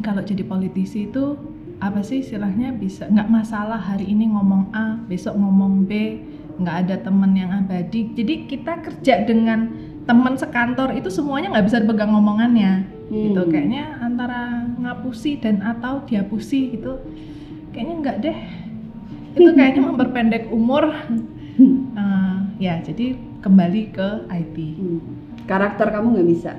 kalau 0.00 0.24
jadi 0.24 0.42
politisi 0.46 1.12
itu 1.12 1.36
apa 1.82 2.00
sih 2.00 2.22
istilahnya 2.22 2.72
bisa 2.72 3.10
nggak 3.10 3.28
masalah 3.28 3.76
hari 3.76 4.06
ini 4.06 4.30
ngomong 4.30 4.70
A 4.70 4.96
besok 5.10 5.34
ngomong 5.34 5.84
B 5.84 6.22
nggak 6.62 6.76
ada 6.86 6.96
temen 7.02 7.32
yang 7.34 7.50
abadi. 7.50 8.14
Jadi 8.14 8.46
kita 8.46 8.80
kerja 8.80 9.26
dengan 9.26 9.68
teman 10.06 10.34
sekantor 10.34 10.94
itu 10.98 11.10
semuanya 11.10 11.54
nggak 11.58 11.66
bisa 11.66 11.78
dipegang 11.82 12.14
ngomongannya. 12.14 13.02
Gitu. 13.12 13.44
Hmm. 13.44 13.52
kayaknya 13.52 14.00
antara 14.00 14.64
ngapusi 14.80 15.36
dan 15.36 15.60
atau 15.60 16.00
diapusi 16.08 16.72
gitu 16.72 16.96
kayaknya 17.74 17.94
enggak 18.00 18.16
deh. 18.24 18.38
Itu 19.36 19.50
kayaknya 19.58 19.82
memperpendek 19.84 20.44
umur. 20.48 20.96
Eh, 21.92 22.36
ya 22.56 22.80
jadi 22.80 23.12
kembali 23.44 23.82
ke 23.92 24.08
IT 24.30 24.56
Hmm. 24.56 25.00
Karakter 25.44 25.90
kamu 25.90 26.16
nggak 26.16 26.28
bisa, 26.30 26.52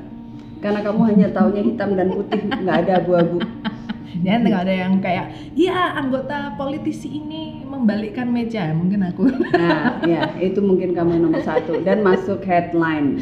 karena 0.60 0.83
kamu 0.83 1.01
hanya 1.07 1.27
taunya 1.31 1.63
hitam 1.63 1.95
dan 1.95 2.12
putih, 2.12 2.43
nggak 2.45 2.77
ada 2.83 3.00
abu-abu. 3.00 3.39
ya 4.27 4.38
nggak 4.38 4.62
ada 4.67 4.74
yang 4.75 4.93
kayak 5.01 5.33
ya 5.55 5.98
anggota 5.98 6.53
politisi 6.60 7.10
ini 7.10 7.62
membalikkan 7.83 8.31
meja 8.31 8.71
mungkin 8.71 9.03
aku 9.03 9.27
Nah, 9.51 9.99
ya 10.07 10.31
itu 10.39 10.63
mungkin 10.63 10.95
kamu 10.95 11.19
nomor 11.19 11.43
satu 11.43 11.83
dan 11.83 11.99
masuk 11.99 12.39
headline 12.47 13.19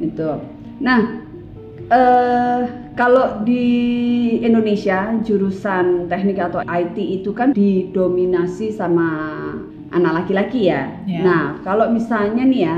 itu. 0.00 0.40
Nah, 0.80 1.20
eh 1.92 2.60
kalau 2.98 3.46
di 3.46 3.68
Indonesia 4.42 5.14
jurusan 5.22 6.10
teknik 6.10 6.40
atau 6.40 6.64
IT 6.66 6.98
itu 6.98 7.30
kan 7.30 7.54
didominasi 7.54 8.74
sama 8.74 9.06
anak 9.92 10.24
laki-laki 10.24 10.66
ya. 10.72 10.98
Ya. 11.06 11.22
Nah, 11.22 11.44
kalau 11.62 11.92
misalnya 11.92 12.42
nih 12.42 12.60
ya, 12.66 12.76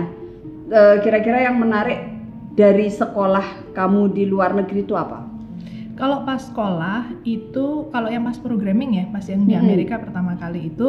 eh, 0.69 0.97
kira-kira 1.01 1.49
yang 1.49 1.57
menarik 1.57 2.05
dari 2.53 2.93
sekolah 2.93 3.73
kamu 3.73 4.13
di 4.13 4.29
luar 4.29 4.53
negeri 4.53 4.85
itu 4.85 4.93
apa? 4.99 5.30
Kalau 6.01 6.25
pas 6.25 6.41
sekolah 6.41 7.13
itu 7.29 7.93
kalau 7.93 8.09
yang 8.09 8.25
pas 8.25 8.41
programming 8.41 8.97
ya 8.97 9.05
pas 9.13 9.25
yang 9.29 9.45
di. 9.45 9.61
Amerika 9.61 10.01
pertama 10.01 10.33
kali 10.41 10.73
itu 10.73 10.89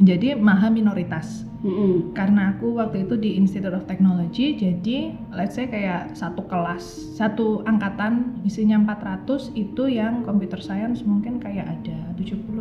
jadi 0.00 0.36
maha 0.36 0.72
minoritas. 0.72 1.44
Mm-mm. 1.66 2.12
karena 2.12 2.54
aku 2.54 2.78
waktu 2.78 3.08
itu 3.08 3.16
di 3.16 3.40
Institute 3.40 3.72
of 3.72 3.88
Technology 3.88 4.54
jadi 4.54 5.16
let's 5.32 5.56
say 5.56 5.64
kayak 5.66 6.12
satu 6.12 6.44
kelas 6.46 7.16
satu 7.16 7.64
angkatan 7.64 8.38
isinya 8.44 8.76
400 8.84 9.56
itu 9.56 9.88
yang 9.88 10.22
computer 10.22 10.60
science 10.60 11.00
mungkin 11.02 11.40
kayak 11.40 11.66
ada 11.66 12.12
75 12.20 12.54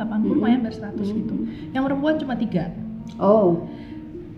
lumayan 0.24 0.64
dari 0.64 0.76
100 0.76 0.98
gitu. 0.98 1.34
Yang 1.76 1.82
perempuan 1.84 2.14
cuma 2.16 2.34
tiga. 2.34 2.72
Oh, 3.20 3.68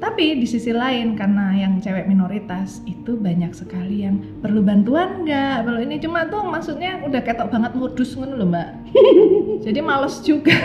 tapi 0.02 0.34
di 0.34 0.50
sisi 0.50 0.74
lain 0.74 1.14
karena 1.14 1.54
yang 1.54 1.78
cewek 1.78 2.10
minoritas 2.10 2.82
itu 2.90 3.14
banyak 3.14 3.54
sekali 3.54 4.02
yang 4.02 4.18
perlu 4.42 4.58
bantuan 4.58 5.22
nggak? 5.22 5.62
Perlu 5.62 5.78
ini 5.86 6.02
cuma 6.02 6.26
tuh 6.26 6.42
maksudnya 6.42 6.98
udah 7.06 7.22
ketok 7.22 7.54
banget 7.54 7.78
modus 7.78 8.18
ngono 8.18 8.34
loh 8.34 8.50
mbak. 8.50 8.68
Jadi 9.64 9.78
males 9.78 10.18
juga. 10.26 10.58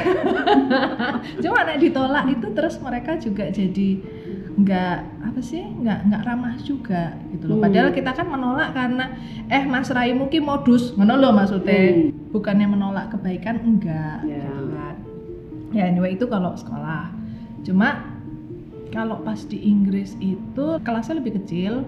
Cuma 1.45 1.69
nek 1.69 1.77
ditolak 1.77 2.33
itu 2.33 2.49
terus 2.49 2.81
mereka 2.81 3.13
juga 3.21 3.45
jadi 3.53 4.01
nggak 4.57 4.97
apa 5.21 5.37
sih 5.37 5.61
nggak 5.61 6.09
nggak 6.09 6.21
ramah 6.25 6.57
juga 6.65 7.13
gitu 7.29 7.45
loh 7.45 7.61
Hmm. 7.61 7.65
padahal 7.69 7.93
kita 7.93 8.09
kan 8.17 8.25
menolak 8.25 8.73
karena 8.73 9.13
eh 9.53 9.69
mas 9.69 9.93
Rai 9.93 10.17
mungkin 10.17 10.49
modus. 10.49 10.97
Ngono 10.97 11.13
loh 11.13 11.29
maksudnya. 11.29 11.93
Hmm. 11.93 12.09
bukannya 12.33 12.67
menolak 12.73 13.13
kebaikan? 13.13 13.61
Enggak. 13.61 14.25
Gitu 14.25 14.65
kan 14.73 14.95
ya 15.77 15.83
anyway 15.93 16.17
itu 16.17 16.25
kalau 16.25 16.57
sekolah. 16.57 17.13
Cuma 17.61 18.16
kalau 18.91 19.21
pas 19.21 19.39
di 19.45 19.59
Inggris 19.63 20.15
itu 20.19 20.65
kelasnya 20.83 21.19
lebih 21.19 21.41
kecil 21.43 21.85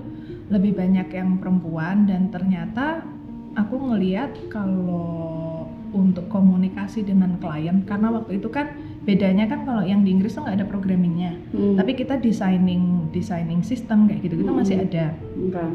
lebih 0.50 0.74
banyak 0.78 1.08
yang 1.14 1.38
perempuan 1.38 2.10
dan 2.10 2.34
ternyata 2.34 3.06
aku 3.54 3.78
ngeliat 3.78 4.34
kalau 4.50 5.68
untuk 5.90 6.30
komunikasi 6.30 7.02
dengan 7.02 7.38
klien 7.42 7.82
karena 7.86 8.14
waktu 8.14 8.38
itu 8.38 8.50
kan 8.50 8.70
bedanya 9.06 9.50
kan 9.50 9.66
kalau 9.66 9.82
yang 9.82 10.06
di 10.06 10.14
Inggris 10.14 10.38
tuh 10.38 10.46
nggak 10.46 10.62
ada 10.62 10.68
programmingnya 10.70 11.34
Hmm. 11.50 11.78
tapi 11.78 11.98
kita 11.98 12.22
designing 12.22 13.10
designing 13.10 13.66
sistem 13.66 14.06
kayak 14.06 14.22
gitu 14.30 14.38
masih 14.46 14.78
Hmm. 14.78 14.86
ada 14.86 15.06
Enggak. 15.34 15.72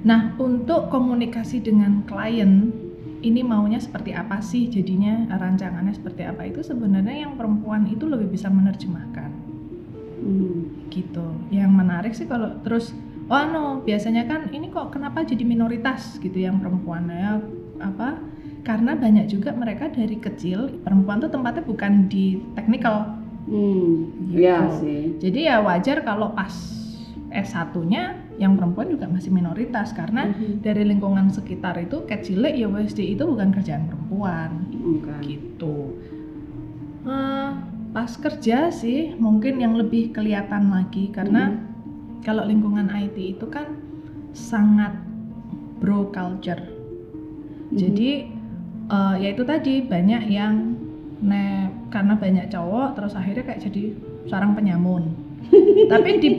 Nah, 0.00 0.32
untuk 0.40 0.88
komunikasi 0.88 1.60
dengan 1.60 2.08
klien, 2.08 2.72
ini 3.20 3.44
maunya 3.44 3.76
seperti 3.76 4.16
apa 4.16 4.40
sih 4.40 4.72
jadinya 4.72 5.28
rancangannya 5.28 5.92
seperti 5.92 6.24
apa 6.24 6.48
itu 6.48 6.64
sebenarnya 6.64 7.28
yang 7.28 7.36
perempuan 7.36 7.84
itu 7.84 8.08
lebih 8.08 8.32
bisa 8.32 8.48
menerjemahkan 8.48 9.28
Hmm. 10.20 10.86
gitu. 10.88 11.24
Yang 11.48 11.72
menarik 11.72 12.12
sih 12.12 12.24
kalau 12.24 12.60
terus 12.60 12.92
oh 13.26 13.44
no, 13.46 13.64
biasanya 13.80 14.24
kan 14.24 14.50
ini 14.50 14.68
kok 14.68 14.90
kenapa 14.90 15.22
jadi 15.22 15.42
minoritas 15.42 16.18
gitu 16.18 16.36
yang 16.36 16.58
perempuannya 16.58 17.40
apa? 17.78 18.20
Karena 18.60 18.92
banyak 18.92 19.24
juga 19.26 19.50
mereka 19.50 19.88
dari 19.88 20.14
kecil 20.14 20.80
perempuan 20.80 21.18
tuh 21.18 21.28
tempatnya 21.28 21.64
bukan 21.64 22.06
di 22.06 22.38
technical 22.52 23.16
Hmm. 23.40 24.12
Gitu. 24.28 24.36
Iya 24.38 24.58
sih. 24.76 25.16
jadi 25.16 25.38
ya 25.42 25.56
wajar 25.60 26.04
kalau 26.04 26.30
pas 26.30 26.52
S1-nya 27.30 28.14
yang 28.36 28.54
perempuan 28.54 28.88
juga 28.88 29.06
masih 29.06 29.30
minoritas 29.30 29.90
karena 29.90 30.28
Mhm. 30.28 30.60
dari 30.60 30.84
lingkungan 30.84 31.30
sekitar 31.30 31.78
itu 31.78 32.04
kecilek 32.04 32.54
ya 32.54 32.68
WSD 32.68 33.00
itu 33.10 33.24
bukan 33.24 33.50
kerjaan 33.50 33.86
perempuan 33.86 34.68
Bukan. 34.70 35.20
gitu. 35.22 35.96
Eh, 37.00 37.50
pas 37.90 38.10
kerja 38.14 38.70
sih 38.70 39.18
mungkin 39.18 39.58
yang 39.58 39.74
lebih 39.74 40.14
kelihatan 40.14 40.70
lagi 40.70 41.10
karena 41.10 41.58
kalau 42.22 42.46
lingkungan 42.46 42.86
IT 42.86 43.16
itu 43.16 43.46
kan 43.48 43.66
sangat 44.30 44.94
bro 45.80 46.12
culture. 46.12 46.60
Mhm. 46.60 47.76
Jadi 47.76 48.10
eh, 48.86 49.14
ya 49.18 49.28
itu 49.32 49.42
tadi 49.42 49.82
banyak 49.82 50.22
yang 50.28 50.54
ne 51.20 51.68
karena 51.90 52.14
banyak 52.14 52.46
cowok 52.48 52.94
terus 52.94 53.12
akhirnya 53.12 53.42
kayak 53.42 53.62
jadi 53.66 53.82
sarang 54.30 54.54
penyamun. 54.54 55.10
Tapi 55.92 56.10
di 56.20 56.30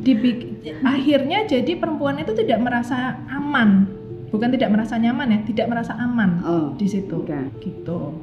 dibik- 0.00 0.48
akhirnya 0.80 1.44
jadi 1.44 1.76
perempuan 1.76 2.16
itu 2.16 2.32
tidak 2.32 2.62
merasa 2.62 3.18
aman, 3.28 3.90
bukan 4.30 4.54
tidak 4.54 4.70
merasa 4.70 4.94
nyaman 4.96 5.34
ya, 5.34 5.38
tidak 5.44 5.66
merasa 5.66 5.92
aman 5.98 6.30
Oh. 6.40 6.66
di 6.78 6.86
situ 6.86 7.20
Oke. 7.20 7.36
gitu. 7.60 8.14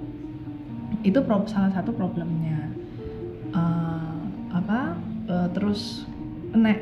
Itu 1.02 1.20
pro- 1.22 1.46
salah 1.46 1.70
satu 1.70 1.92
problemnya. 1.92 2.72
Eh, 3.50 4.18
apa? 4.50 4.96
eh, 5.26 5.48
terus 5.52 6.08
nek 6.52 6.80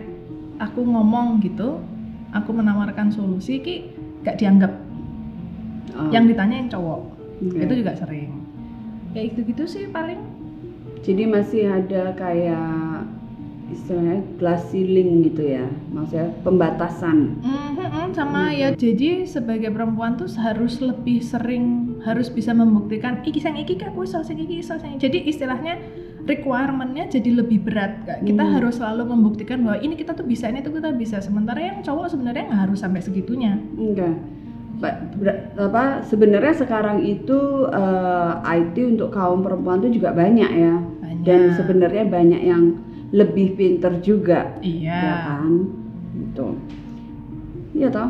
aku 0.57 0.81
ngomong 0.81 1.39
gitu, 1.39 1.81
aku 2.29 2.49
menawarkan 2.51 3.09
solusi 3.09 3.57
ki 3.57 3.75
gak 4.21 4.37
dianggap 4.37 4.73
Oh. 5.95 6.11
yang 6.11 6.25
ditanya 6.25 6.55
yang 6.57 6.67
cowok 6.67 7.01
Oke. 7.39 7.55
itu 7.57 7.73
juga 7.77 7.95
sering 7.95 8.43
ya 9.13 9.21
itu 9.23 9.39
gitu 9.43 9.63
sih 9.63 9.87
paling 9.87 10.19
Jadi 10.99 11.23
masih 11.23 11.69
ada 11.69 12.11
kayak 12.11 13.05
istilahnya 13.67 14.19
glass 14.35 14.67
ceiling 14.67 15.21
gitu 15.23 15.53
ya, 15.53 15.63
maksudnya 15.87 16.33
pembatasan. 16.41 17.37
Mhm, 17.39 18.11
sama 18.11 18.49
Hmm. 18.49 18.57
ya 18.57 18.67
jadi 18.73 19.23
sebagai 19.23 19.69
perempuan 19.69 20.15
tuh 20.15 20.27
harus 20.35 20.77
lebih 20.79 21.21
sering 21.21 21.84
harus 22.05 22.29
bisa 22.29 22.53
membuktikan 22.53 23.25
iki 23.25 23.41
sang 23.41 23.57
iki 23.57 23.75
aku 23.81 24.05
iso 24.05 24.21
sing 24.21 24.37
iki 24.37 24.61
iso 24.61 24.77
sing 24.77 25.01
jadi 25.01 25.25
istilahnya 25.25 25.81
requirementnya 26.25 27.09
jadi 27.09 27.41
lebih 27.41 27.65
berat 27.65 28.01
Kak. 28.05 28.25
kita 28.25 28.43
Hmm. 28.45 28.53
harus 28.57 28.77
selalu 28.77 29.13
membuktikan 29.13 29.61
bahwa 29.65 29.77
ini 29.81 29.97
kita 29.97 30.13
tuh 30.13 30.25
bisa 30.25 30.49
ini 30.49 30.61
tuh 30.61 30.73
kita 30.73 30.93
bisa 30.93 31.17
sementara 31.21 31.61
yang 31.61 31.77
cowok 31.81 32.13
sebenarnya 32.13 32.49
nggak 32.49 32.61
harus 32.69 32.79
sampai 32.81 33.01
segitunya 33.01 33.57
Enggak. 33.77 34.15
Apa 35.55 36.03
sebenarnya 36.03 36.51
sekarang 36.51 36.99
itu 37.07 37.63
eh, 37.71 38.31
IT 38.59 38.75
untuk 38.83 39.09
kaum 39.15 39.39
perempuan 39.39 39.79
itu 39.85 40.03
juga 40.03 40.11
banyak 40.11 40.51
ya. 40.51 40.75
banyak 40.99 41.23
Dan 41.23 41.41
sebenarnya 41.55 42.03
banyak 42.11 42.41
yang 42.43 42.63
lebih 43.15 43.55
pinter 43.55 44.03
juga, 44.03 44.51
iya 44.59 44.99
ya 44.99 45.15
kan? 45.31 45.51
Gitu. 46.11 46.47
Iya 47.71 47.87
toh. 47.87 48.09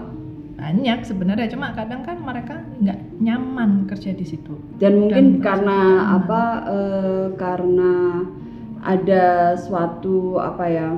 Banyak 0.56 1.04
sebenarnya 1.04 1.52
cuma 1.52 1.76
kadang 1.76 2.02
kan 2.08 2.16
mereka 2.24 2.64
nggak 2.80 3.00
nyaman 3.20 3.86
kerja 3.92 4.16
di 4.16 4.24
situ 4.24 4.56
Dan 4.80 5.04
mungkin 5.04 5.40
merasa 5.40 5.46
karena 5.46 5.80
apa? 6.16 6.42
eh, 6.72 7.26
karena 7.36 7.94
ada 8.86 9.26
suatu 9.60 10.40
apa 10.40 10.66
ya 10.72 10.90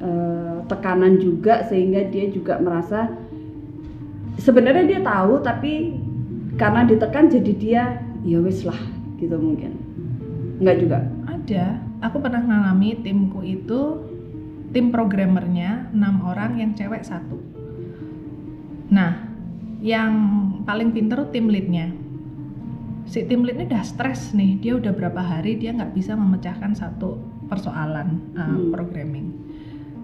eh, 0.00 0.56
tekanan 0.66 1.20
juga 1.20 1.68
sehingga 1.68 2.08
dia 2.08 2.32
juga 2.32 2.56
merasa 2.64 3.12
sebenarnya 4.40 4.84
dia 4.88 5.00
tahu 5.04 5.44
tapi 5.44 6.00
karena 6.56 6.88
ditekan 6.88 7.28
jadi 7.28 7.52
dia 7.54 7.84
ya 8.24 8.40
wis 8.40 8.64
lah 8.64 8.78
gitu 9.20 9.36
mungkin. 9.36 9.76
Enggak 10.58 10.76
juga. 10.80 10.98
ada 11.28 11.76
aku 12.00 12.24
pernah 12.24 12.40
ngalami 12.40 13.04
timku 13.04 13.44
itu 13.44 14.00
tim 14.72 14.88
programmernya 14.88 15.92
enam 15.92 16.24
orang 16.24 16.56
yang 16.56 16.72
cewek 16.72 17.04
satu 17.04 17.53
nah 18.88 19.28
yang 19.80 20.12
paling 20.62 20.90
pinter 20.90 21.20
tuh 21.20 21.30
tim 21.30 21.46
leadnya 21.46 21.92
si 23.04 23.20
tim 23.22 23.44
lead 23.44 23.56
ini 23.56 23.68
udah 23.68 23.84
stres 23.84 24.32
nih 24.32 24.56
dia 24.58 24.72
udah 24.74 24.90
berapa 24.90 25.20
hari 25.20 25.54
dia 25.54 25.70
nggak 25.70 25.92
bisa 25.92 26.16
memecahkan 26.16 26.72
satu 26.72 27.20
persoalan 27.46 28.32
uh, 28.32 28.48
Hmm. 28.48 28.72
programming 28.72 29.28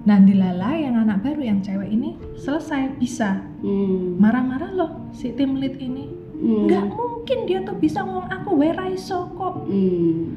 nah 0.01 0.17
dilala 0.17 0.77
yang 0.77 0.97
anak 0.99 1.21
baru 1.21 1.41
yang 1.43 1.61
cewek 1.61 1.89
ini 1.89 2.17
selesai 2.37 2.97
bisa 2.97 3.41
Hmm. 3.61 4.17
marah-marah 4.17 4.71
loh 4.71 4.91
si 5.11 5.33
tim 5.33 5.57
lead 5.57 5.77
ini 5.77 6.09
Hmm. 6.37 6.69
nggak 6.69 6.85
mungkin 6.89 7.39
dia 7.45 7.61
tuh 7.61 7.77
bisa 7.77 8.01
ngomong 8.01 8.29
aku 8.29 8.53
where 8.55 8.77
I 8.77 8.97
saw 8.97 9.29
kok 9.31 9.65
Hmm. 9.65 10.37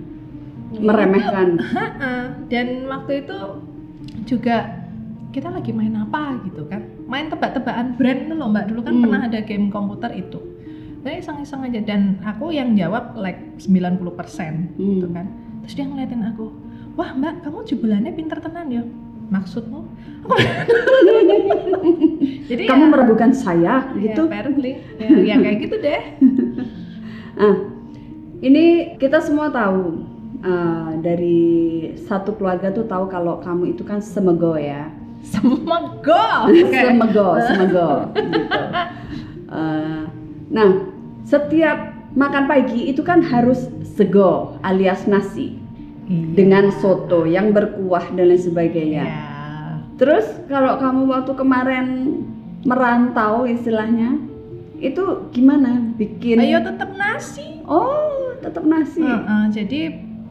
Meremehkan. 0.73 1.61
Ha-ha. 1.61 2.13
dan 2.49 2.89
waktu 2.89 3.21
itu 3.21 3.37
juga 4.25 4.81
kita 5.29 5.47
lagi 5.47 5.69
main 5.69 5.93
apa 5.93 6.41
gitu 6.43 6.65
kan 6.65 6.81
main 7.13 7.29
tebak-tebakan 7.29 7.93
brand 7.93 8.21
tuh 8.25 8.35
loh 8.35 8.49
mbak 8.49 8.65
dulu 8.67 8.81
kan 8.81 8.91
Hmm. 8.91 9.03
pernah 9.05 9.21
ada 9.23 9.39
game 9.39 9.69
komputer 9.69 10.11
itu 10.13 10.39
jadi 10.99 11.19
iseng-iseng 11.19 11.61
aja 11.61 11.79
dan 11.83 12.01
aku 12.23 12.49
yang 12.49 12.73
jawab 12.73 13.13
like 13.15 13.37
90% 13.59 14.73
gitu 14.73 15.05
Hmm. 15.05 15.13
kan 15.13 15.25
terus 15.61 15.73
dia 15.73 15.85
ngeliatin 15.85 16.25
aku 16.25 16.49
wah 16.93 17.13
mbak 17.13 17.41
kamu 17.41 17.61
jubelannya 17.63 18.11
pinter 18.11 18.39
tenan 18.39 18.67
ya 18.67 18.81
maksudmu 19.29 19.85
Aku- 20.23 20.39
jadi 22.43 22.63
Kamu 22.63 22.83
ya, 22.83 22.89
meragukan 22.89 23.31
saya 23.31 23.83
ya, 23.91 23.99
gitu. 23.99 24.25
apparently 24.25 24.79
ya, 24.95 25.09
ya 25.23 25.35
kayak 25.37 25.57
gitu 25.61 25.75
deh 25.77 26.01
Ah, 27.35 27.57
ini 28.39 28.93
kita 28.95 29.17
semua 29.17 29.49
tahu 29.49 30.05
ah, 30.41 30.93
dari 30.95 31.41
satu 31.99 32.33
keluarga 32.33 32.69
tuh 32.69 32.85
tahu 32.85 33.09
kalau 33.09 33.39
kamu 33.39 33.73
itu 33.73 33.81
kan 33.81 33.97
semego 33.97 34.53
ya. 34.53 34.85
Semua 35.23 35.97
go 36.03 36.51
semego, 36.51 37.27
semego 37.39 37.67
gitu. 37.71 37.87
Ah, 39.53 40.09
nah, 40.49 40.69
setiap 41.23 41.93
makan 42.17 42.49
pagi 42.49 42.89
itu 42.89 43.05
kan 43.05 43.21
harus 43.21 43.69
sego 43.85 44.57
alias 44.65 45.07
nasi. 45.07 45.61
Dengan 46.03 46.67
soto 46.83 47.23
yang 47.23 47.55
berkuah 47.55 48.11
dan 48.11 48.27
lain 48.27 48.35
sebagainya. 48.35 49.07
ya 49.07 49.33
Terus 49.95 50.25
kalau 50.51 50.75
kamu 50.75 51.07
waktu 51.07 51.31
kemarin 51.31 51.87
merantau 52.67 53.47
istilahnya 53.47 54.19
itu 54.83 55.31
gimana? 55.31 55.79
Bikin 55.95 56.43
ayo 56.43 56.59
tetap 56.59 56.91
nasi. 56.99 57.63
Oh, 57.63 58.35
tetap 58.43 58.67
nasi. 58.67 58.99
Heeh, 58.99 59.43
jadi 59.55 59.81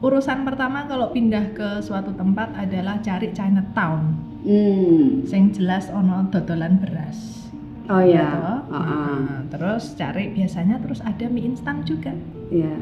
urusan 0.03 0.43
pertama 0.43 0.83
kalau 0.83 1.09
pindah 1.09 1.55
ke 1.55 1.79
suatu 1.79 2.11
tempat 2.11 2.51
adalah 2.53 2.99
cari 2.99 3.31
Chinatown 3.31 4.19
Hmm. 4.43 5.23
sing 5.23 5.49
jelas 5.49 5.87
ono 5.89 6.27
dodolan 6.27 6.75
beras 6.77 7.31
Oh 7.85 7.99
ya. 7.99 8.27
Gitu. 8.31 8.43
Heeh. 8.69 9.15
Nah, 9.19 9.43
terus 9.49 9.91
cari 9.93 10.31
biasanya 10.31 10.79
terus 10.79 10.99
ada 10.99 11.27
mie 11.27 11.43
instan 11.45 11.83
juga 11.83 12.11
Iya. 12.47 12.75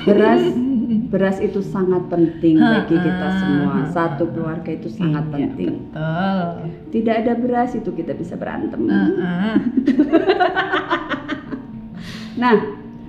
Beras 0.00 0.42
beras 1.12 1.38
itu 1.38 1.58
sangat 1.58 2.06
penting 2.06 2.58
bagi 2.58 2.94
kita 2.94 3.28
semua. 3.32 3.82
Satu 3.88 4.30
keluarga 4.30 4.70
itu 4.70 4.86
sangat 4.88 5.26
Iya, 5.28 5.50
penting. 5.50 5.70
betul 5.86 6.38
Tidak 6.90 7.14
ada 7.16 7.32
beras 7.34 7.70
itu 7.74 7.90
kita 7.90 8.14
bisa 8.14 8.34
berantem. 8.34 8.78
Heeh. 8.84 9.56
Nah, 12.34 12.54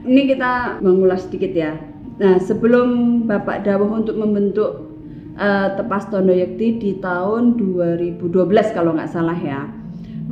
ini 0.04 0.22
kita 0.28 0.78
mengulas 0.80 1.26
sedikit 1.26 1.50
ya. 1.52 1.74
Nah, 2.16 2.40
sebelum 2.40 2.88
Bapak 3.28 3.68
Dawuh 3.68 3.92
untuk 3.92 4.16
membentuk 4.16 4.88
eh, 5.36 5.68
Tepas 5.76 6.08
Tondo 6.08 6.32
Yekti 6.32 6.80
di 6.80 6.92
tahun 7.04 7.60
2012 7.60 8.32
kalau 8.76 8.96
nggak 8.96 9.12
salah 9.12 9.36
ya. 9.36 9.68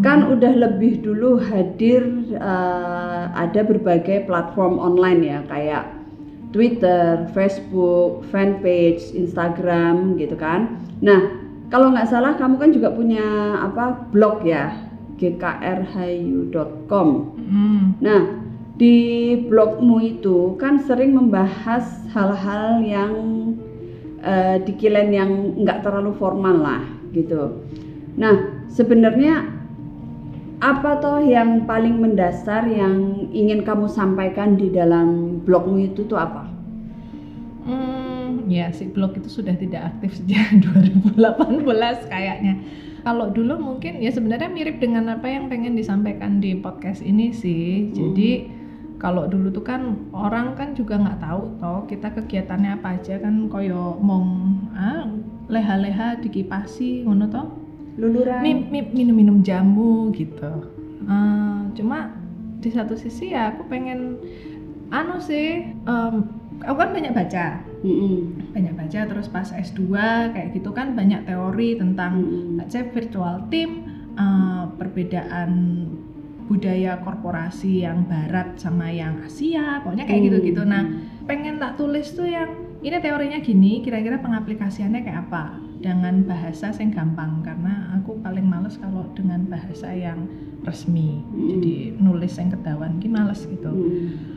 Kan 0.02 0.26
udah 0.26 0.58
lebih 0.58 1.06
dulu 1.06 1.38
hadir 1.38 2.02
eh, 2.34 3.24
ada 3.36 3.62
berbagai 3.62 4.26
platform 4.26 4.80
online 4.80 5.22
ya 5.22 5.39
kayak 5.52 5.84
Twitter, 6.54 7.28
Facebook, 7.34 8.24
fanpage, 8.30 9.12
Instagram 9.17 10.15
gitu 10.22 10.38
kan. 10.38 10.78
Nah, 11.02 11.41
kalau 11.74 11.89
nggak 11.89 12.06
salah 12.08 12.38
kamu 12.38 12.62
kan 12.62 12.69
juga 12.69 12.93
punya 12.93 13.58
apa 13.58 14.06
blog 14.13 14.46
ya, 14.46 14.78
gkrhayu.com. 15.17 17.08
Hmm. 17.34 17.98
Nah, 17.98 18.42
di 18.74 18.98
blogmu 19.46 20.02
itu 20.02 20.58
kan 20.58 20.82
sering 20.82 21.14
membahas 21.14 22.10
hal-hal 22.10 22.82
yang 22.82 23.14
eh, 24.26 24.58
dikilen 24.66 25.14
yang 25.14 25.32
nggak 25.62 25.86
terlalu 25.86 26.12
formal 26.18 26.58
lah 26.58 26.84
gitu. 27.14 27.62
Nah, 28.18 28.66
sebenarnya 28.70 29.46
apa 30.64 30.96
toh 31.04 31.20
yang 31.20 31.68
paling 31.68 32.00
mendasar 32.00 32.66
yang 32.66 33.28
ingin 33.36 33.68
kamu 33.68 33.86
sampaikan 33.92 34.56
di 34.56 34.72
dalam 34.72 35.38
blogmu 35.44 35.92
itu 35.92 36.08
tuh 36.08 36.18
apa? 36.18 36.50
Hmm, 37.68 38.48
ya 38.48 38.72
si 38.72 38.88
blog 38.88 39.16
itu 39.20 39.28
sudah 39.28 39.56
tidak 39.60 39.96
aktif 39.96 40.24
sejak 40.24 40.50
2018 41.16 42.10
kayaknya. 42.10 42.64
Kalau 43.04 43.28
dulu 43.36 43.60
mungkin 43.60 44.00
ya 44.00 44.16
sebenarnya 44.16 44.48
mirip 44.48 44.80
dengan 44.80 45.12
apa 45.12 45.28
yang 45.28 45.52
pengen 45.52 45.76
disampaikan 45.76 46.40
di 46.40 46.56
podcast 46.56 47.04
ini 47.04 47.36
sih. 47.36 47.92
Jadi 47.92 48.62
kalau 49.04 49.28
dulu 49.28 49.52
tuh 49.52 49.68
kan 49.68 50.00
orang 50.16 50.56
kan 50.56 50.72
juga 50.72 50.96
nggak 50.96 51.20
tahu 51.20 51.42
toh 51.60 51.84
kita 51.92 52.08
kegiatannya 52.16 52.80
apa 52.80 52.96
aja 52.96 53.20
kan 53.20 53.52
koyo 53.52 54.00
mong 54.00 54.28
ah, 54.72 55.04
leha-leha 55.52 56.24
dikipasi 56.24 57.04
ngono 57.04 57.28
toh 57.28 57.48
Luluran. 57.94 58.42
Mi- 58.42 58.66
mi- 58.74 58.89
minum-minum 58.89 59.46
jamu 59.46 60.10
gitu. 60.18 60.50
Eh, 61.06 61.60
cuma 61.78 62.10
di 62.58 62.70
satu 62.74 62.98
sisi 62.98 63.36
ya 63.36 63.54
aku 63.54 63.70
pengen 63.70 64.18
anu 64.89 65.22
sih, 65.22 65.62
em, 65.86 66.16
aku 66.63 66.74
kan 66.80 66.89
banyak 66.89 67.13
baca, 67.13 67.62
Mm-mm. 67.86 68.50
banyak 68.50 68.74
baca 68.74 69.00
terus 69.06 69.30
pas 69.30 69.46
S2 69.46 69.94
kayak 70.34 70.58
gitu 70.58 70.74
kan 70.74 70.98
banyak 70.98 71.22
teori 71.30 71.78
tentang 71.78 72.13
say 72.66 72.82
virtual 72.89 73.46
team, 73.54 73.86
eh, 74.18 74.63
perbedaan 74.82 75.52
budaya 76.54 77.02
korporasi 77.02 77.82
yang 77.82 78.06
barat 78.06 78.54
sama 78.62 78.94
yang 78.94 79.18
Asia, 79.26 79.82
pokoknya 79.82 80.06
kayak 80.06 80.22
Hmm. 80.22 80.28
gitu-gitu. 80.30 80.62
Nah, 80.62 80.84
pengen 81.26 81.58
tak 81.58 81.82
tulis 81.82 82.13
tuh 82.13 82.30
yang 82.30 82.54
ini 82.86 83.02
teorinya 83.02 83.42
gini, 83.42 83.82
kira-kira 83.82 84.22
pengaplikasiannya 84.22 85.02
kayak 85.02 85.20
apa 85.26 85.58
dengan 85.82 86.22
bahasa 86.30 86.70
yang 86.78 86.94
gampang 86.94 87.42
karena 87.42 87.98
aku 87.98 88.22
paling 88.22 88.46
males 88.46 88.78
kalau 88.78 89.10
dengan 89.18 89.50
bahasa 89.50 89.89
yang 89.89 90.30
resmi. 90.62 91.26
Hmm. 91.26 91.58
Jadi 91.58 91.98
nulis 91.98 92.38
yang 92.38 92.54
kedawan 92.54 93.02
ki 93.02 93.10
males 93.10 93.42
gitu. 93.50 93.74
Mm-mm. 93.74 94.34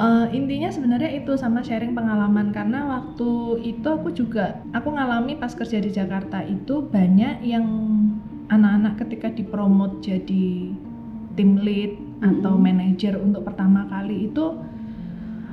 Eh, 0.00 0.26
intinya 0.32 0.72
sebenarnya 0.72 1.12
itu 1.12 1.36
sama 1.36 1.60
sharing 1.60 1.92
pengalaman 1.92 2.56
karena 2.56 2.88
waktu 2.88 3.60
itu 3.60 3.84
aku 3.84 4.08
juga 4.16 4.64
aku 4.72 4.96
ngalami 4.96 5.36
pas 5.36 5.52
kerja 5.52 5.76
di 5.76 5.92
Jakarta 5.92 6.40
itu 6.40 6.80
banyak 6.88 7.44
yang 7.44 7.68
anak-anak 8.48 8.96
ketika 9.04 9.28
dipromot 9.28 10.00
jadi 10.00 10.72
tim 11.38 11.60
lead 11.60 11.94
atau 12.20 12.56
Mm-mm. 12.56 12.64
manajer 12.64 13.14
untuk 13.16 13.46
pertama 13.46 13.86
kali 13.86 14.28
itu 14.28 14.58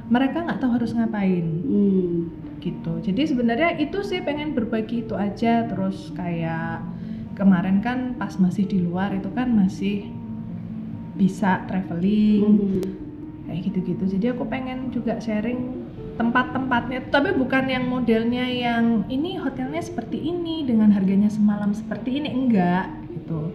mereka 0.08 0.44
nggak 0.44 0.60
tahu 0.60 0.72
harus 0.80 0.96
ngapain 0.96 1.46
Mm. 1.68 2.16
gitu. 2.64 2.94
Jadi 3.04 3.22
sebenarnya 3.28 3.76
itu 3.78 4.02
sih 4.02 4.20
pengen 4.24 4.56
berbagi 4.56 5.06
itu 5.06 5.14
aja 5.14 5.68
terus 5.68 6.10
kayak 6.16 6.82
kemarin 7.38 7.80
kan 7.80 8.18
pas 8.18 8.34
masih 8.42 8.66
di 8.66 8.82
luar 8.82 9.14
itu 9.14 9.30
kan 9.32 9.52
masih 9.52 10.10
bisa 11.14 11.66
traveling 11.66 12.46
Mm. 12.46 12.82
kayak 13.48 13.62
gitu-gitu 13.72 14.04
jadi 14.18 14.36
aku 14.38 14.44
pengen 14.46 14.92
juga 14.92 15.18
sharing 15.18 15.86
tempat-tempatnya 16.18 17.10
tapi 17.14 17.34
bukan 17.34 17.70
yang 17.70 17.86
modelnya 17.88 18.46
yang 18.50 19.06
ini 19.08 19.38
hotelnya 19.38 19.82
seperti 19.82 20.18
ini 20.18 20.66
dengan 20.66 20.90
harganya 20.92 21.30
semalam 21.30 21.72
seperti 21.74 22.22
ini 22.22 22.30
enggak 22.34 22.90
gitu 23.14 23.54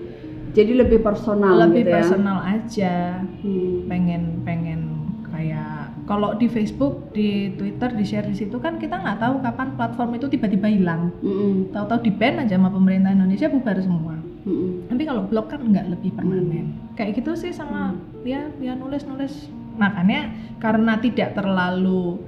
Jadi 0.52 0.72
lebih 0.76 1.00
personal 1.00 1.56
lebih 1.64 1.82
gitu 1.82 1.88
ya. 1.88 1.94
personal 1.96 2.38
aja 2.40 2.94
Hmm. 3.40 3.88
pengen 3.88 4.22
pengen 4.42 4.80
kayak 5.26 5.96
kalau 6.04 6.34
di 6.34 6.44
Facebook 6.46 7.10
di 7.10 7.54
Twitter 7.54 7.88
di 7.90 8.04
share 8.04 8.26
di 8.26 8.36
situ 8.36 8.56
kan 8.58 8.76
kita 8.76 8.94
nggak 8.94 9.16
tahu 9.16 9.40
kapan 9.40 9.68
platform 9.74 10.10
itu 10.12 10.26
tiba-tiba 10.28 10.68
hilang 10.68 11.08
Mm-mm. 11.18 11.72
tahu-tahu 11.72 12.02
di 12.02 12.12
ban 12.12 12.36
aja 12.38 12.54
sama 12.54 12.68
pemerintah 12.68 13.10
Indonesia 13.10 13.48
bubar 13.48 13.80
semua 13.80 14.20
Mm-mm. 14.44 14.92
tapi 14.92 15.02
kalau 15.02 15.24
blog 15.24 15.48
kan 15.48 15.62
nggak 15.62 15.88
lebih 15.88 16.12
permanen 16.12 16.76
kayak 16.92 17.16
gitu 17.16 17.32
sih 17.32 17.50
sama 17.50 17.96
ya 18.22 18.44
ya 18.58 18.76
nulis 18.76 19.02
nulis 19.02 19.48
makanya 19.72 20.28
karena 20.58 21.00
tidak 21.00 21.32
terlalu 21.32 22.20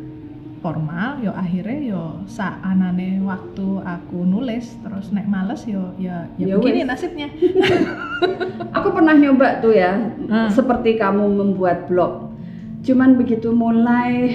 formal 0.65 1.21
yo 1.21 1.29
akhirnya 1.31 1.77
yo 1.85 2.05
saanane 2.25 3.21
waktu 3.21 3.85
aku 3.85 4.25
nulis 4.25 4.73
terus 4.81 5.13
nek 5.13 5.29
males 5.29 5.61
yo 5.69 5.93
ya 5.95 6.25
Ya 6.35 6.49
ya, 6.49 6.57
begini 6.57 6.81
wes. 6.83 6.89
nasibnya 6.89 7.29
Aku 8.75 8.91
pernah 8.91 9.13
nyoba 9.15 9.61
tuh 9.61 9.71
ya, 9.73 9.93
Hmm. 10.25 10.49
seperti 10.51 10.97
kamu 10.97 11.31
membuat 11.31 11.87
blog. 11.87 12.33
Cuman 12.83 13.15
begitu 13.15 13.55
mulai, 13.55 14.35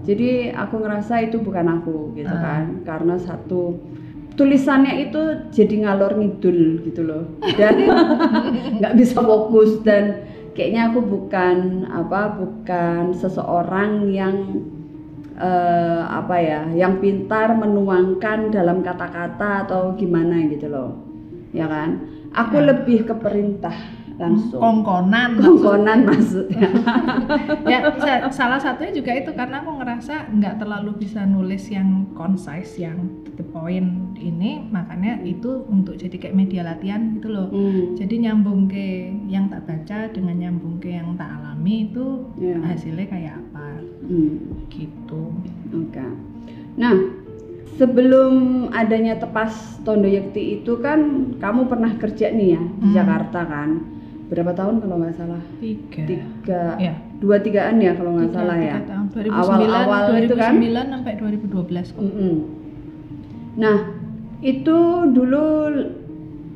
jadi 0.00 0.50
aku 0.52 0.78
ngerasa 0.78 1.20
itu 1.20 1.36
bukan 1.38 1.66
aku 1.74 2.14
gitu 2.14 2.30
Hmm. 2.30 2.40
kan, 2.40 2.62
karena 2.82 3.14
satu 3.18 3.76
tulisannya 4.32 5.04
itu 5.04 5.20
jadi 5.52 5.74
ngalor 5.84 6.16
ngidul 6.16 6.58
gitu 6.82 7.02
loh, 7.02 7.22
dan 7.54 7.76
nggak 8.78 8.94
bisa 8.96 9.20
fokus 9.20 9.78
dan 9.82 10.24
kayaknya 10.52 10.88
aku 10.88 11.04
bukan 11.04 11.84
apa, 11.86 12.34
bukan 12.34 13.12
seseorang 13.12 14.08
yang 14.08 14.64
eh, 15.36 16.02
apa 16.04 16.36
ya, 16.36 16.60
yang 16.70 16.98
pintar 16.98 17.52
menuangkan 17.52 18.48
dalam 18.48 18.80
kata-kata 18.80 19.64
atau 19.64 19.94
gimana 19.94 20.46
gitu 20.46 20.68
loh, 20.68 20.94
ya 21.50 21.66
kan? 21.66 21.98
Aku 22.32 22.56
Ya. 22.56 22.66
lebih 22.68 23.04
ke 23.04 23.14
perintah 23.14 23.74
langsung. 24.14 24.58
kongkonan 24.58 25.34
Kongkonan 25.36 26.02
maksudnya. 26.04 26.70
ya 27.66 27.82
sa- 27.94 28.30
salah 28.30 28.58
satunya 28.58 28.90
juga 28.92 29.10
itu 29.10 29.30
karena 29.32 29.58
aku 29.58 29.74
ngerasa 29.74 30.30
nggak 30.30 30.54
terlalu 30.56 30.94
bisa 30.96 31.22
nulis 31.24 31.66
yang 31.66 32.06
concise 32.12 32.78
yang 32.78 32.94
the 33.34 33.42
point 33.44 33.90
ini 34.14 34.62
makanya 34.64 35.18
itu 35.20 35.66
untuk 35.66 35.94
jadi 35.94 36.14
kayak 36.16 36.36
media 36.36 36.62
latihan 36.62 37.10
gitu 37.12 37.26
loh 37.28 37.50
Hmm, 37.50 37.94
jadi 37.94 38.30
nyambung 38.30 38.70
ke 38.70 38.86
yang 39.26 39.50
tak 39.50 39.66
baca 39.66 40.06
dengan 40.08 40.38
nyambung 40.38 40.78
ke 40.78 40.90
yang 40.90 41.14
tak 41.14 41.34
alami 41.34 41.90
itu 41.90 42.06
ya. 42.36 42.54
hasilnya 42.62 43.06
kayak 43.08 43.34
apa 43.36 43.66
Hmm, 44.04 44.53
gitu 44.66 45.32
Oke. 45.70 46.04
Nah, 46.74 46.94
sebelum 47.74 48.32
adanya 48.70 49.14
Tepas 49.14 49.52
Tondo 49.82 50.06
Yekti 50.06 50.58
itu 50.58 50.78
kan 50.78 51.00
kamu 51.36 51.66
pernah 51.66 51.92
kerja 51.94 52.30
nih 52.30 52.48
ya 52.52 52.62
di 52.62 52.86
Hmm. 52.86 52.94
Jakarta 52.94 53.40
kan? 53.42 53.70
Berapa 54.24 54.52
tahun 54.52 54.80
kalau 54.80 54.96
nggak 54.98 55.14
salah? 55.14 55.42
tiga 55.58 56.02
Tiga, 56.02 56.64
ya 56.78 56.94
dua 57.18 57.38
tigaan 57.38 57.78
ya 57.78 57.92
kalau 57.92 58.14
nggak 58.14 58.32
salah 58.32 58.56
tiga 58.56 58.66
ya. 58.66 58.78
tahun 58.84 59.06
2009 59.10 59.30
Awal-awal 59.30 60.02
itu 60.18 60.34
kan? 60.34 60.52
2009 60.56 60.92
sampai 60.92 61.12
2012 61.14 61.94
kok 61.94 62.00
Mm-mm. 62.00 62.34
Nah, 63.54 63.76
itu 64.40 64.76
dulu 65.08 65.46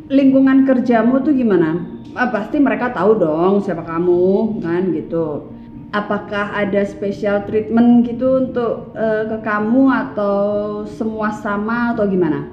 lingkungan 0.09 0.65
kerjamu 0.65 1.21
tuh 1.21 1.33
gimana? 1.33 1.79
Ah, 2.13 2.29
pasti 2.29 2.59
mereka 2.59 2.91
tahu 2.91 3.15
dong 3.15 3.61
siapa 3.61 3.85
kamu 3.85 4.59
kan 4.59 4.91
gitu. 4.91 5.53
Apakah 5.89 6.53
ada 6.53 6.85
special 6.85 7.49
treatment 7.49 8.05
gitu 8.05 8.45
untuk 8.45 8.93
eh, 8.93 9.25
ke 9.25 9.39
kamu 9.41 9.89
atau 9.89 10.37
semua 10.85 11.33
sama 11.33 11.97
atau 11.97 12.05
gimana? 12.05 12.45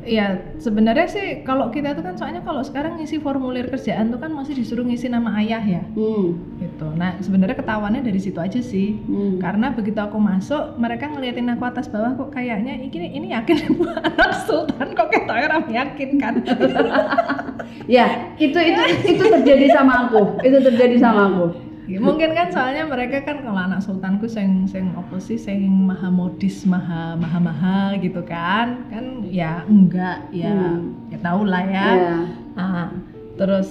Ya 0.00 0.40
sebenarnya 0.56 1.08
sih 1.12 1.44
kalau 1.44 1.68
kita 1.68 1.92
tuh 1.92 2.00
kan 2.00 2.16
soalnya 2.16 2.40
kalau 2.40 2.64
sekarang 2.64 2.96
ngisi 2.96 3.20
formulir 3.20 3.68
kerjaan 3.68 4.08
tuh 4.08 4.16
kan 4.16 4.32
masih 4.32 4.56
disuruh 4.56 4.80
ngisi 4.80 5.12
nama 5.12 5.36
ayah 5.44 5.60
ya 5.60 5.82
Hmm. 5.92 6.40
gitu. 6.56 6.88
Nah 6.96 7.20
sebenarnya 7.20 7.56
ketahuannya 7.60 8.00
dari 8.00 8.16
situ 8.16 8.40
aja 8.40 8.64
sih. 8.64 8.96
hmm. 8.96 9.44
Karena 9.44 9.72
begitu 9.76 10.00
aku 10.00 10.16
masuk, 10.16 10.80
mereka 10.80 11.04
ngeliatin 11.08 11.52
aku 11.52 11.68
atas 11.68 11.84
bawah 11.84 12.16
kok 12.16 12.32
kayaknya 12.32 12.80
ini 12.80 12.88
ini 12.88 13.28
yakin 13.32 13.76
anak 14.08 14.40
sultan 14.48 14.88
kok 14.96 15.08
kayak 15.12 15.28
orang 15.28 15.64
yakin 15.68 16.10
kan. 16.16 16.34
Ya, 17.90 18.34
itu 18.38 18.54
itu 18.54 18.82
itu 19.04 19.24
terjadi 19.24 19.66
sama 19.74 20.06
aku. 20.06 20.38
Itu 20.46 20.58
terjadi 20.62 20.96
sama 21.00 21.26
aku. 21.26 21.69
Ya, 21.90 21.98
mungkin 21.98 22.30
kan 22.30 22.48
soalnya 22.48 22.86
mereka 22.86 23.18
kan 23.20 23.42
kalau 23.42 23.58
anak 23.58 23.82
sultanku 23.82 24.24
sing 24.24 24.62
sing 24.64 24.94
opo 24.94 25.18
sih 25.18 25.34
sing 25.34 25.58
maha 25.66 26.06
modis 26.06 26.62
maha 26.62 27.18
maha 27.18 27.38
maha 27.38 27.78
gitu 27.98 28.22
kan 28.22 28.86
kan 28.86 29.26
ya 29.26 29.66
enggak 29.66 30.30
ya 30.30 30.54
Hmm. 30.54 31.10
ya 31.10 31.18
tau 31.18 31.42
lah 31.42 31.66
ya. 31.66 31.88
Ya. 31.90 32.16
Ah, 32.54 32.86
terus 33.34 33.68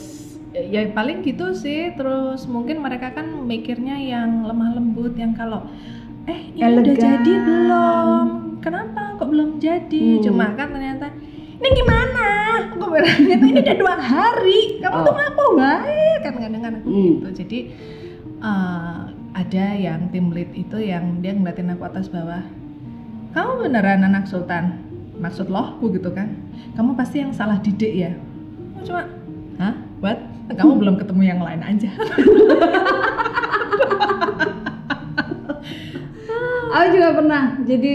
ya 0.51 0.83
paling 0.89 1.23
gitu 1.23 1.55
sih. 1.55 1.93
Terus 1.93 2.43
mungkin 2.45 2.83
mereka 2.83 3.13
kan 3.13 3.31
mikirnya 3.41 3.95
yang 3.95 4.43
lemah 4.43 4.75
lembut 4.75 5.15
yang 5.15 5.31
kalau 5.31 5.63
eh 6.25 6.51
ini 6.51 6.59
udah 6.59 6.83
Elegan. 6.83 6.99
jadi 6.99 7.33
belum? 7.39 8.25
Kenapa 8.59 9.15
kok 9.15 9.27
belum 9.27 9.49
jadi? 9.57 10.19
Hmm. 10.19 10.23
Cuma 10.27 10.45
kan 10.53 10.69
ternyata 10.69 11.07
ini 11.55 11.67
gimana? 11.73 12.27
Aku 12.75 12.85
bilang 12.87 13.19
gitu, 13.21 13.45
ini 13.45 13.59
udah 13.59 13.77
dua 13.77 13.95
hari. 13.95 14.77
Kamu 14.77 14.91
Oh. 14.93 15.03
tuh 15.03 15.13
ngapa 15.15 15.43
baik 15.55 16.17
kan 16.21 16.33
kadang-kadang 16.35 16.81
aku 16.81 16.89
Hmm. 16.89 17.03
gitu. 17.07 17.27
Jadi 17.39 17.59
eh, 18.39 18.97
ada 19.35 19.65
yang 19.75 20.09
tim 20.09 20.31
lead 20.31 20.51
itu 20.51 20.77
yang 20.79 21.21
dia 21.21 21.31
ngeliatin 21.31 21.71
aku 21.71 21.83
atas 21.85 22.09
bawah. 22.09 22.41
Kamu 23.29 23.61
beneran 23.61 24.01
anak 24.01 24.25
sultan? 24.25 24.81
Maksud 25.19 25.47
lohku 25.47 25.91
gitu 25.91 26.09
kan? 26.09 26.33
Kamu 26.73 26.95
pasti 26.95 27.19
yang 27.21 27.29
salah 27.29 27.59
didik 27.59 27.93
ya? 27.93 28.11
Aku 28.73 28.87
cuma, 28.87 29.03
hah? 29.59 29.75
What? 29.99 30.17
Kamu 30.49 30.81
belum 30.81 30.95
ketemu 30.97 31.21
yang 31.27 31.41
lain 31.43 31.61
aja. 31.61 31.91
Aku 36.69 36.87
juga 36.93 37.09
pernah. 37.17 37.43
Jadi 37.65 37.93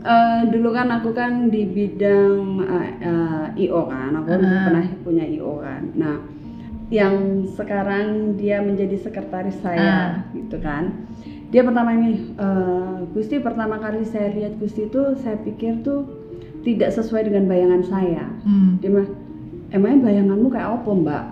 eh, 0.00 0.40
dulu 0.48 0.68
kan 0.72 0.88
aku 0.90 1.12
kan 1.12 1.48
di 1.48 1.64
bidang 1.68 2.64
eh, 2.64 2.90
eh, 3.04 3.62
IO 3.68 3.84
kan. 3.86 4.10
Aku 4.16 4.28
Ah. 4.32 4.38
pernah 4.40 4.84
punya 5.04 5.24
IO 5.24 5.60
kan. 5.60 5.82
Nah, 5.94 6.16
yang 6.92 7.48
sekarang 7.56 8.36
dia 8.36 8.60
menjadi 8.60 9.00
sekretaris 9.00 9.56
saya 9.64 10.24
gitu 10.36 10.60
kan. 10.60 11.08
Dia 11.48 11.62
pertama 11.64 11.94
ini 11.96 12.34
eh, 12.34 12.96
Gusti 13.14 13.40
pertama 13.40 13.80
kali 13.80 14.04
saya 14.04 14.34
lihat 14.34 14.58
Gusti 14.60 14.90
itu 14.90 15.16
saya 15.22 15.38
pikir 15.40 15.80
tuh 15.86 16.04
tidak 16.64 16.92
sesuai 16.92 17.28
dengan 17.30 17.48
bayangan 17.48 17.82
saya. 17.86 18.24
Hmm. 18.42 18.80
Dia 18.80 18.88
bilang, 18.90 19.12
emangnya 19.70 20.00
bayanganmu 20.10 20.48
kayak 20.48 20.70
apa 20.80 20.90
mbak? 20.92 21.24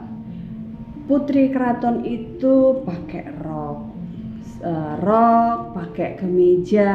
Putri 1.11 1.51
keraton 1.51 2.07
itu 2.07 2.85
pakai 2.87 3.25
rok, 3.43 3.91
eh, 4.63 4.95
rok, 5.03 5.75
pakai 5.75 6.21
kemeja, 6.21 6.95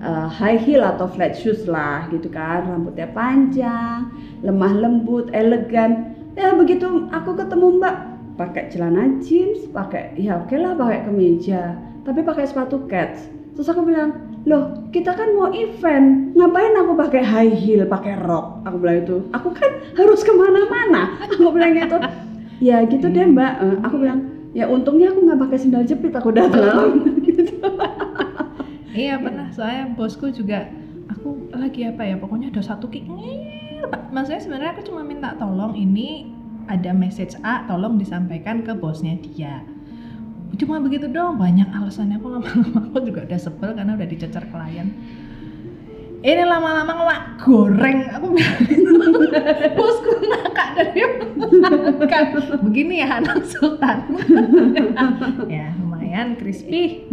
eh, 0.00 0.28
high 0.28 0.60
heel 0.60 0.86
atau 0.86 1.10
flat 1.10 1.34
shoes 1.34 1.66
lah 1.66 2.06
gitu 2.14 2.30
kan, 2.30 2.64
rambutnya 2.64 3.10
panjang, 3.12 4.08
lemah 4.40 4.72
lembut, 4.72 5.28
elegan. 5.34 6.17
Ya 6.38 6.54
begitu 6.54 7.10
aku 7.10 7.34
ketemu 7.34 7.82
mbak, 7.82 7.94
pakai 8.38 8.70
celana 8.70 9.10
jeans, 9.18 9.66
pakai 9.74 10.14
ya 10.14 10.38
oke 10.38 10.54
lah 10.54 10.78
pakai 10.78 11.10
kemeja, 11.10 11.74
tapi 12.06 12.22
pakai 12.22 12.46
sepatu 12.46 12.86
kets. 12.86 13.26
Terus 13.58 13.66
aku 13.66 13.82
bilang, 13.82 14.38
loh 14.46 14.86
kita 14.94 15.18
kan 15.18 15.34
mau 15.34 15.50
event, 15.50 16.30
ngapain 16.38 16.78
aku 16.78 16.94
pakai 16.94 17.26
high 17.26 17.50
heel, 17.50 17.82
pakai 17.90 18.14
rok? 18.22 18.62
Aku 18.70 18.78
bilang 18.78 19.02
itu, 19.02 19.26
aku 19.34 19.50
kan 19.50 19.82
harus 19.98 20.22
ke 20.22 20.30
mana-mana. 20.30 21.18
Aku 21.26 21.50
bilang 21.50 21.74
gitu, 21.74 21.98
ya 22.62 22.86
gitu 22.86 23.10
deh 23.10 23.26
mbak. 23.34 23.58
Eh, 23.58 23.76
aku 23.82 23.98
bilang, 23.98 24.30
ya 24.54 24.70
untungnya 24.70 25.10
aku 25.10 25.26
nggak 25.26 25.42
pakai 25.42 25.58
sendal 25.58 25.82
jepit, 25.82 26.14
aku 26.14 26.30
datang. 26.30 27.02
gitu. 27.26 27.66
Iya 28.94 29.18
pernah, 29.18 29.50
soalnya 29.50 29.90
bosku 29.90 30.30
juga 30.30 30.70
aku 31.10 31.50
lagi 31.50 31.82
apa 31.82 32.06
ya, 32.06 32.14
pokoknya 32.14 32.54
ada 32.54 32.62
satu 32.62 32.86
kick. 32.86 33.10
Maksudnya 34.12 34.40
sebenarnya 34.40 34.70
aku 34.76 34.82
cuma 34.88 35.02
minta 35.04 35.36
tolong 35.36 35.76
ini 35.76 36.32
ada 36.68 36.92
message 36.92 37.34
A, 37.40 37.64
tolong 37.64 37.96
disampaikan 37.96 38.60
ke 38.60 38.76
bosnya 38.76 39.16
dia. 39.20 39.64
Cuma 40.56 40.80
begitu 40.80 41.08
dong, 41.08 41.36
banyak 41.36 41.68
alasannya 41.70 42.16
aku 42.20 42.28
lama-lama 42.28 42.78
aku 42.92 42.98
juga 43.04 43.24
udah 43.24 43.40
sebel 43.40 43.70
karena 43.72 43.96
udah 43.96 44.08
dicecer 44.08 44.44
klien. 44.48 44.88
Ini 46.18 46.44
lama-lama 46.50 46.92
ngelak 46.98 47.22
goreng, 47.46 47.98
aku 48.10 48.26
bosku 49.78 50.10
ngakak 50.18 50.68
dari 50.74 51.02
begini 52.66 53.06
ya 53.06 53.22
anak 53.22 53.46
sultan 53.46 54.02
ya 55.46 55.70
lumayan 56.08 56.40
crispy 56.40 57.04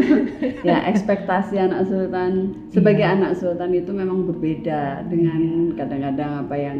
ya 0.68 0.88
ekspektasi 0.88 1.60
anak 1.60 1.84
sultan 1.84 2.32
sebagai 2.72 3.04
Iya. 3.04 3.12
anak 3.14 3.32
sultan 3.36 3.76
itu 3.76 3.92
memang 3.92 4.24
berbeda 4.24 5.04
dengan 5.04 5.40
kadang-kadang 5.76 6.48
apa 6.48 6.56
yang 6.56 6.78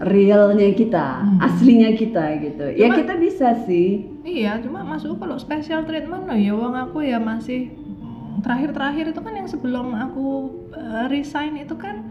realnya 0.00 0.72
kita, 0.72 1.20
Hmm. 1.22 1.38
aslinya 1.38 1.92
kita 1.94 2.24
gitu. 2.40 2.64
ya 2.74 2.88
Cuma- 2.88 2.98
kita 2.98 3.14
bisa 3.20 3.48
sih. 3.62 4.08
iya 4.24 4.56
cuma 4.58 4.80
masuk 4.82 5.20
kalau 5.20 5.36
special 5.36 5.84
treatment 5.84 6.24
no 6.24 6.34
ya 6.34 6.50
uang 6.50 6.74
aku 6.74 7.04
ya 7.04 7.20
masih 7.20 7.70
mm, 8.00 8.40
terakhir-terakhir 8.40 9.12
itu 9.12 9.20
kan 9.20 9.34
yang 9.36 9.46
sebelum 9.46 9.92
aku 9.92 10.26
eh, 10.72 11.06
resign 11.06 11.54
itu 11.56 11.76
kan 11.76 12.08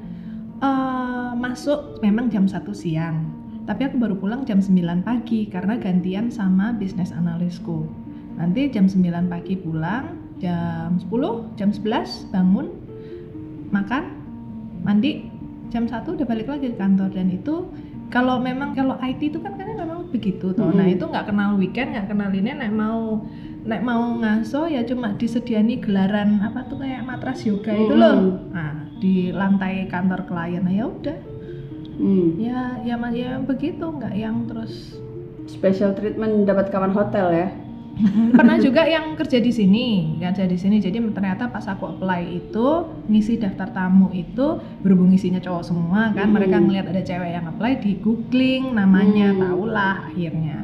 eh, 0.58 1.32
masuk 1.36 2.00
memang 2.00 2.30
jam 2.30 2.46
1 2.46 2.54
siang 2.72 3.28
tapi 3.62 3.82
aku 3.84 3.98
baru 3.98 4.16
pulang 4.16 4.44
jam 4.44 4.58
9 4.58 4.78
pagi 5.02 5.46
karena 5.46 5.76
gantian 5.76 6.30
sama 6.30 6.72
bisnis 6.72 7.12
analisku 7.12 7.90
nanti 8.38 8.72
jam 8.72 8.86
9 8.88 9.32
pagi 9.32 9.56
pulang 9.60 10.18
jam 10.42 10.98
10 10.98 11.58
jam 11.60 11.70
11 11.70 12.34
bangun 12.34 12.68
makan 13.72 14.04
mandi 14.82 15.30
jam 15.72 15.88
1 15.88 16.04
udah 16.04 16.28
balik 16.28 16.48
lagi 16.52 16.74
ke 16.74 16.78
kantor 16.78 17.10
dan 17.16 17.32
itu 17.32 17.70
kalau 18.12 18.44
memang 18.44 18.76
kalau 18.76 19.00
IT 19.00 19.32
itu 19.32 19.40
kan 19.40 19.56
kan 19.56 19.72
memang 19.72 20.12
begitu 20.12 20.52
tuh. 20.52 20.68
Nah 20.68 20.84
Mm-mm. 20.84 20.96
itu 21.00 21.08
nggak 21.08 21.32
kenal 21.32 21.56
weekend, 21.56 21.96
nggak 21.96 22.12
kenal 22.12 22.28
ini, 22.36 22.52
nek 22.52 22.72
mau 22.76 23.24
nek 23.64 23.82
mau 23.88 24.20
ngaso 24.20 24.68
ya 24.68 24.84
cuma 24.84 25.16
disediani 25.16 25.80
gelaran 25.80 26.44
apa 26.44 26.68
tuh 26.68 26.84
kayak 26.84 27.08
matras 27.08 27.48
yoga 27.48 27.72
itu 27.72 27.96
Mm-mm. 27.96 28.04
loh. 28.04 28.20
Nah 28.52 28.92
di 29.00 29.32
lantai 29.32 29.88
kantor 29.88 30.28
klien, 30.28 30.62
nah 30.62 30.76
ya 30.76 30.86
udah, 30.92 31.18
Hmm. 32.02 32.34
ya 32.36 32.82
ya 32.84 32.98
ya 33.14 33.40
begitu, 33.40 33.86
nggak 33.86 34.14
yang 34.18 34.44
terus. 34.50 35.00
Special 35.48 35.96
treatment 35.96 36.44
dapat 36.44 36.68
kawan 36.74 36.92
hotel 36.92 37.32
ya. 37.32 37.48
Pernah 38.38 38.58
juga 38.58 38.84
yang 38.84 39.14
kerja 39.14 39.38
di 39.38 39.52
sini, 39.52 40.18
kerja 40.18 40.46
di 40.46 40.58
sini. 40.58 40.78
Jadi 40.78 40.98
ternyata 41.12 41.48
pas 41.48 41.66
aku 41.66 41.86
apply 41.98 42.22
itu 42.34 42.68
ngisi 43.08 43.38
daftar 43.38 43.70
tamu 43.70 44.10
itu 44.12 44.58
berhubung 44.82 45.14
isinya 45.14 45.38
cowok 45.38 45.64
semua 45.64 46.10
kan, 46.12 46.30
Hmm. 46.30 46.36
mereka 46.36 46.58
ngelihat 46.58 46.90
ada 46.90 47.02
cewek 47.02 47.32
yang 47.32 47.46
apply 47.48 47.72
di 47.78 47.98
googling 48.00 48.74
namanya, 48.74 49.34
Hmm. 49.34 49.42
tahulah 49.44 49.96
akhirnya. 50.10 50.58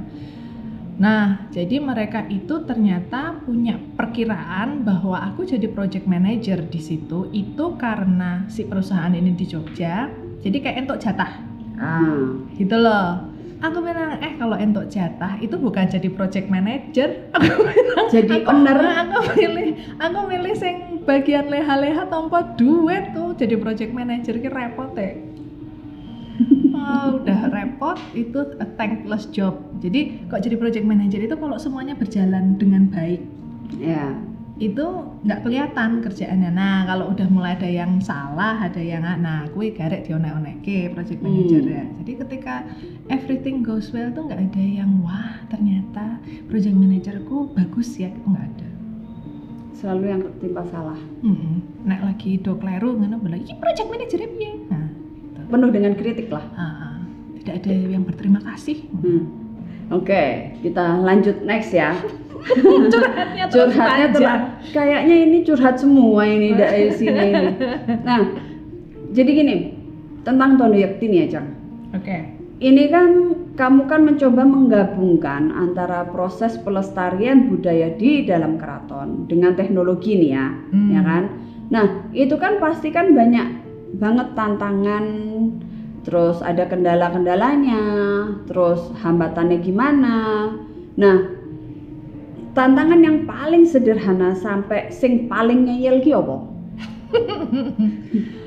Nah, 0.97 1.45
jadi 1.53 1.77
mereka 1.77 2.25
itu 2.25 2.65
ternyata 2.65 3.37
punya 3.45 3.77
perkiraan 3.77 4.81
bahwa 4.81 5.21
aku 5.29 5.45
jadi 5.45 5.69
project 5.69 6.09
manager 6.09 6.57
di 6.65 6.81
situ 6.81 7.29
itu 7.29 7.77
karena 7.77 8.49
si 8.49 8.65
perusahaan 8.65 9.13
ini 9.13 9.37
di 9.37 9.45
Jogja. 9.45 10.09
Jadi 10.41 10.57
kayak 10.57 10.77
entuk 10.85 10.97
jatah 10.97 11.37
Ah. 11.77 12.33
gitu 12.57 12.73
loh. 12.73 13.36
Aku 13.57 13.81
bilang, 13.81 14.21
eh 14.21 14.37
kalau 14.37 14.53
entuk 14.53 14.85
jatah 14.85 15.33
itu 15.41 15.57
bukan 15.57 15.89
jadi 15.89 16.09
project 16.13 16.45
manager. 16.45 17.09
Aku 17.37 17.51
bilang, 17.67 18.07
Jadi 18.13 18.35
aku, 18.45 18.49
owner. 18.53 18.77
Aku 19.01 19.17
milih, 19.33 19.67
aku 19.97 20.19
milih 20.29 20.53
sing 20.53 20.75
bagian 21.09 21.49
leha-leha 21.49 22.05
tanpa 22.05 22.53
duit 22.53 23.17
tuh 23.17 23.33
jadi 23.33 23.57
project 23.57 23.91
manager 23.95 24.37
ki 24.37 24.49
repot 24.53 24.93
ya. 24.93 25.17
Oh, 26.77 27.19
udah 27.19 27.51
repot 27.51 27.97
itu 28.13 28.39
a 28.61 28.65
thankless 28.77 29.25
job. 29.33 29.57
Jadi 29.81 30.23
kok 30.29 30.39
jadi 30.39 30.55
project 30.55 30.85
manager 30.85 31.19
itu 31.19 31.35
kalau 31.35 31.57
semuanya 31.57 31.97
berjalan 31.97 32.55
dengan 32.55 32.87
baik 32.87 33.19
Ya. 33.75 34.15
Itu 34.57 34.85
nggak 35.21 35.45
kelihatan 35.45 36.01
kerjaannya. 36.01 36.49
Nah 36.49 36.89
kalau 36.89 37.13
udah 37.13 37.27
mulai 37.29 37.53
ada 37.53 37.69
yang 37.69 38.01
salah, 38.01 38.57
ada 38.57 38.81
yang 38.81 39.05
nah, 39.21 39.45
kue 39.53 39.69
garek 39.69 40.09
dionek-onekke 40.09 40.97
project 40.97 41.21
Hmm. 41.21 41.29
manager 41.29 41.63
ya. 41.65 41.85
Jadi 42.01 42.11
ketika 42.25 42.55
everything 43.13 43.61
goes 43.61 43.93
well 43.93 44.09
tuh 44.09 44.25
nggak 44.25 44.41
ada 44.49 44.63
yang 44.63 44.97
wah 45.05 45.37
ternyata 45.53 46.17
project 46.49 46.73
managerku 46.73 47.53
bagus 47.53 48.01
ya, 48.01 48.09
itu 48.09 48.25
nggak 48.25 48.45
ada. 48.49 48.69
Selalu 49.77 50.03
yang 50.09 50.21
ketimpa 50.25 50.65
salah. 50.73 50.97
Mm 51.21 51.85
Nek 51.85 52.01
lagi 52.01 52.41
do 52.41 52.57
kleru 52.57 52.97
ngono 52.97 53.21
bilang, 53.21 53.45
"Iki 53.45 53.61
project 53.61 53.87
manager 53.93 54.19
piye?" 54.25 54.51
Nah, 54.73 54.89
gitu. 54.89 55.39
Penuh 55.53 55.69
dengan 55.69 55.93
kritik 55.93 56.27
lah. 56.33 56.45
Ah, 56.57 56.61
ah. 56.65 56.93
tidak 57.39 57.63
ada 57.63 57.73
yang 57.77 58.03
berterima 58.03 58.41
kasih. 58.43 58.89
Hmm. 58.91 59.23
Oke, 59.87 60.51
kita 60.59 60.99
lanjut 60.99 61.45
next 61.47 61.71
ya. 61.71 61.95
Curhatnya 62.93 63.45
terus 63.51 63.73
Curhatnya 63.73 64.07
terus 64.13 64.33
kayaknya 64.71 65.15
ini 65.27 65.37
curhat 65.43 65.75
semua 65.79 66.21
ini 66.27 66.55
dari 66.55 66.91
sini 66.91 67.23
ini. 67.31 67.47
Nah, 68.07 68.21
jadi 69.11 69.29
gini, 69.31 69.55
tentang 70.27 70.59
Tondo 70.59 70.75
Yakti 70.75 71.05
ya, 71.07 71.25
Cang. 71.31 71.47
Oke. 71.95 72.35
Ini 72.57 72.83
kan 72.89 73.09
kamu 73.53 73.85
kan 73.85 74.01
mencoba 74.01 74.41
menggabungkan 74.41 75.53
antara 75.53 76.09
proses 76.09 76.57
pelestarian 76.57 77.53
budaya 77.53 77.93
di 77.93 78.25
dalam 78.25 78.57
keraton 78.57 79.29
dengan 79.29 79.53
teknologi 79.53 80.17
nih 80.17 80.31
ya, 80.33 80.47
Hmm. 80.73 80.89
ya 80.89 81.01
kan? 81.05 81.23
Nah, 81.69 81.85
itu 82.17 82.33
kan 82.41 82.57
pasti 82.57 82.89
kan 82.89 83.13
banyak 83.13 83.61
banget 84.01 84.33
tantangan, 84.33 85.05
terus 86.01 86.41
ada 86.41 86.65
kendala-kendalanya, 86.65 87.83
terus 88.49 88.81
hambatannya 89.05 89.61
gimana. 89.61 90.17
Nah, 90.97 91.36
tantangan 92.57 92.99
yang 93.05 93.29
paling 93.29 93.69
sederhana 93.69 94.33
sampai 94.33 94.89
sing 94.89 95.29
paling 95.29 95.69
ngeyel 95.69 96.01
ki 96.01 96.11
apa? 96.17 96.37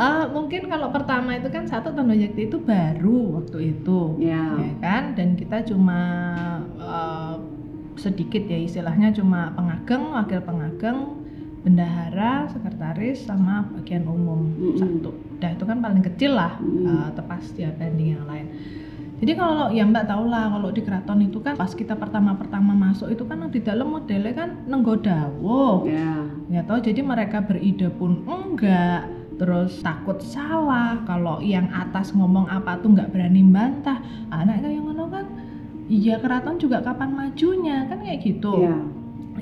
Eh, 0.00 0.24
mungkin 0.32 0.64
kalau 0.72 0.88
pertama 0.88 1.36
itu 1.36 1.52
kan 1.52 1.68
satu 1.68 1.92
Tondo 1.92 2.16
Yakti 2.16 2.48
itu 2.48 2.56
baru 2.56 3.36
waktu 3.36 3.76
itu. 3.76 4.16
Ya. 4.16 4.56
ya 4.56 4.72
kan 4.80 5.12
dan 5.12 5.36
kita 5.36 5.60
cuma 5.68 6.00
eh, 6.80 7.36
sedikit 8.00 8.48
ya 8.48 8.64
istilahnya 8.64 9.12
cuma 9.12 9.52
pengageng 9.52 10.08
wakil 10.16 10.40
pengageng 10.40 11.20
bendahara 11.60 12.48
sekretaris 12.48 13.28
sama 13.28 13.68
bagian 13.76 14.08
umum 14.08 14.48
Mm-mm. 14.56 14.80
satu 14.80 15.12
dah 15.36 15.52
itu 15.52 15.64
kan 15.68 15.84
paling 15.84 16.00
kecil 16.00 16.32
lah 16.32 16.56
Mm. 16.56 16.88
eh, 16.88 17.08
tepas 17.12 17.44
dia 17.52 17.68
banding 17.76 18.16
yang 18.16 18.24
lain 18.24 18.46
jadi 19.20 19.32
kalau 19.34 19.68
ya 19.68 19.84
mbak 19.84 20.04
tau 20.04 20.24
lah 20.24 20.48
kalau 20.48 20.68
di 20.68 20.80
keraton 20.80 21.20
itu 21.20 21.38
kan 21.38 21.54
pas 21.54 21.70
kita 21.70 21.92
pertama-pertama 21.92 22.72
masuk 22.72 23.08
itu 23.08 23.22
kan 23.22 23.44
di 23.46 23.60
dalam 23.60 23.92
modelnya 23.92 24.32
kan 24.32 24.50
nenggodawo 24.64 25.84
Ya. 25.84 26.24
ya 26.48 26.60
toh 26.64 26.78
jadi 26.78 27.00
mereka 27.00 27.40
beride 27.40 27.88
pun 27.90 28.24
enggak 28.24 29.04
terus 29.36 29.80
takut 29.80 30.20
salah 30.20 31.00
kalau 31.04 31.40
yang 31.40 31.68
atas 31.70 32.12
ngomong 32.12 32.44
apa 32.46 32.76
tuh 32.76 32.92
nggak 32.92 33.08
berani 33.08 33.40
bantah 33.42 34.00
anak 34.28 34.60
kayak 34.60 34.80
ngono 34.80 35.08
kan 35.08 35.24
iya 35.86 36.16
keraton 36.16 36.56
juga 36.56 36.80
kapan 36.80 37.10
majunya 37.10 37.84
kan 37.86 38.00
kayak 38.00 38.20
gitu 38.20 38.52
Ya. 38.60 38.76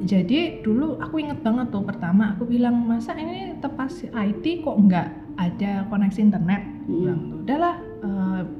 jadi 0.01 0.63
dulu 0.63 0.99
aku 0.99 1.19
inget 1.19 1.43
banget 1.43 1.71
tuh 1.71 1.83
pertama 1.83 2.31
aku 2.31 2.47
bilang 2.47 2.79
masa 2.81 3.15
ini 3.15 3.59
tepas 3.59 3.91
IT 4.05 4.63
kok 4.63 4.75
nggak 4.77 5.09
ada 5.35 5.87
koneksi 5.87 6.21
internet 6.21 6.63
Hmm. 6.87 7.05
bilang 7.05 7.21
tuh 7.27 7.39
udahlah 7.43 7.77
eh, 8.01 8.43
anu 8.43 8.58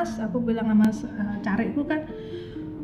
mas 0.00 0.16
aku 0.16 0.40
bilang 0.40 0.64
sama 0.64 0.88
mas 0.88 1.04
eh, 1.04 1.36
cariku 1.44 1.84
kan 1.84 2.08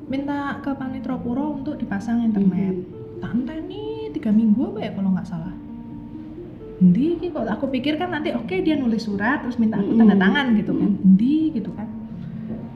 minta 0.07 0.61
ke 0.61 0.69
Panitro 0.77 1.17
Puro 1.17 1.57
untuk 1.57 1.81
dipasang 1.81 2.21
internet. 2.21 2.77
Tante 3.19 3.57
nih 3.65 4.13
tiga 4.13 4.29
minggu 4.29 4.77
apa 4.77 4.81
ya 4.85 4.91
kalau 4.93 5.17
nggak 5.17 5.25
salah? 5.25 5.55
Endi 6.77 7.17
iki 7.17 7.33
kok? 7.33 7.49
Aku 7.49 7.73
pikir 7.73 7.97
kan 7.97 8.13
nanti 8.13 8.37
oke 8.37 8.53
dia 8.61 8.77
nulis 8.77 9.09
surat 9.09 9.41
terus 9.41 9.57
minta 9.57 9.81
aku 9.81 9.97
tanda 9.97 10.13
Mm-mm. 10.13 10.21
tangan 10.21 10.47
gitu 10.61 10.73
kan. 10.77 10.91
Endi 11.01 11.37
gitu 11.57 11.71
kan. 11.73 11.89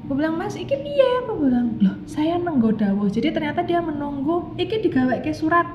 Aku 0.08 0.16
bilang 0.16 0.40
mas 0.40 0.56
iki 0.56 0.72
piye? 0.72 1.10
Aku 1.22 1.36
bilang 1.36 1.76
loh 1.76 2.00
saya 2.08 2.40
nenggo 2.40 2.72
dawuh. 2.72 3.12
Jadi 3.12 3.30
ternyata 3.30 3.60
dia 3.60 3.84
menunggu 3.84 4.56
iki 4.56 4.80
digawe 4.80 5.20
ke 5.20 5.36
surat. 5.36 5.68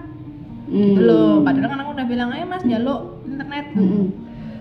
Gitu 0.65 0.97
Hmm. 0.97 1.06
loh. 1.06 1.34
Padahal 1.45 1.69
kan 1.69 1.80
aku 1.86 1.91
udah 1.93 2.08
bilang 2.10 2.34
ayo 2.34 2.49
mas 2.49 2.65
jaluk 2.65 3.21
internet. 3.23 3.65
Mm-mm. 3.78 4.10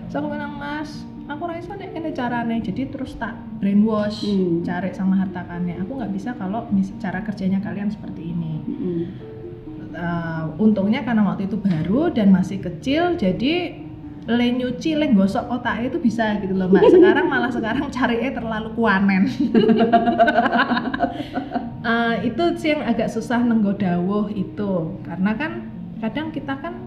so 0.05 0.21
aku 0.21 0.29
bilang 0.29 0.53
mas 0.55 1.04
aku 1.35 1.51
rasa 1.51 1.75
nih 1.75 1.91
ini 1.91 2.09
caranya 2.15 2.55
jadi 2.63 2.87
terus 2.87 3.19
tak 3.19 3.35
brainwash 3.59 4.23
Hmm. 4.23 4.63
cari 4.63 4.95
sama 4.95 5.19
hartakannya 5.19 5.83
aku 5.83 5.99
nggak 5.99 6.11
bisa 6.15 6.31
kalau 6.39 6.65
cara 6.97 7.19
kerjanya 7.21 7.59
kalian 7.59 7.91
seperti 7.91 8.31
ini. 8.31 8.53
Mm-mm. 8.63 9.01
Uh, 9.95 10.51
untungnya 10.59 11.07
karena 11.07 11.23
waktu 11.23 11.47
itu 11.47 11.55
baru 11.55 12.11
dan 12.11 12.27
masih 12.31 12.59
kecil 12.59 13.15
jadi 13.15 13.79
le 14.25 14.47
nyuci 14.57 14.97
le 14.97 15.13
gosok 15.13 15.47
otak 15.53 15.85
itu 15.85 16.01
bisa 16.01 16.41
gitu 16.41 16.57
loh 16.57 16.67
mbak. 16.67 16.89
Sekarang 16.95 17.29
malah 17.29 17.53
sekarang 17.53 17.87
cari 17.93 18.25
terlalu 18.33 18.73
kuanen. 18.73 19.29
Uh, 21.85 22.15
itu 22.27 22.43
sih 22.57 22.73
yang 22.73 22.83
agak 22.83 23.13
susah 23.13 23.39
nenggodawuh 23.39 24.33
itu. 24.33 24.97
Karena 25.05 25.31
kan 25.37 25.51
kadang 26.01 26.33
kita 26.33 26.57
kan 26.57 26.84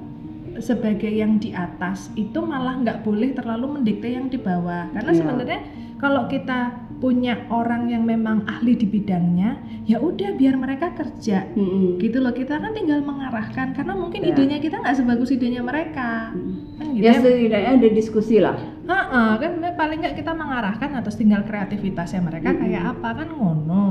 sebagai 0.59 1.09
yang 1.09 1.37
di 1.37 1.51
atas 1.51 2.11
itu 2.15 2.39
malah 2.39 2.77
nggak 2.77 3.03
boleh 3.03 3.33
terlalu 3.33 3.79
mendikte 3.79 4.09
yang 4.09 4.27
di 4.27 4.37
bawah 4.37 4.91
karena 4.91 5.11
Iya. 5.11 5.19
sebenarnya 5.19 5.61
kalau 5.99 6.27
kita 6.27 6.59
punya 6.99 7.47
orang 7.49 7.87
yang 7.87 8.03
memang 8.03 8.43
ahli 8.45 8.75
di 8.75 8.87
bidangnya 8.87 9.59
ya 9.85 9.99
udah 9.99 10.35
biar 10.35 10.55
mereka 10.55 10.91
kerja 10.93 11.47
Mm-mm. 11.53 11.99
gitu 11.99 12.19
loh 12.19 12.31
kita 12.31 12.59
kan 12.59 12.71
tinggal 12.71 12.99
mengarahkan 13.01 13.71
karena 13.73 13.95
mungkin 13.95 14.21
Ya. 14.21 14.35
idenya 14.35 14.59
kita 14.59 14.79
nggak 14.79 14.97
sebagus 14.97 15.31
idenya 15.31 15.63
mereka 15.63 16.35
kan 16.75 16.87
gitu 16.91 17.03
Ya 17.03 17.15
ya 17.15 17.21
setidaknya 17.21 17.71
ada 17.77 17.89
diskusi 17.89 18.37
lah. 18.39 18.59
Heeh, 18.83 19.31
kan 19.37 19.49
sebenarnya 19.53 19.77
paling 19.77 19.99
nggak 20.01 20.17
kita 20.17 20.33
mengarahkan 20.33 20.91
atas 20.93 21.15
tinggal 21.15 21.43
kreativitasnya 21.43 22.19
mereka 22.21 22.51
Mm-mm. 22.51 22.63
kayak 22.63 22.83
apa 22.89 23.09
kan 23.15 23.29
ngono 23.31 23.89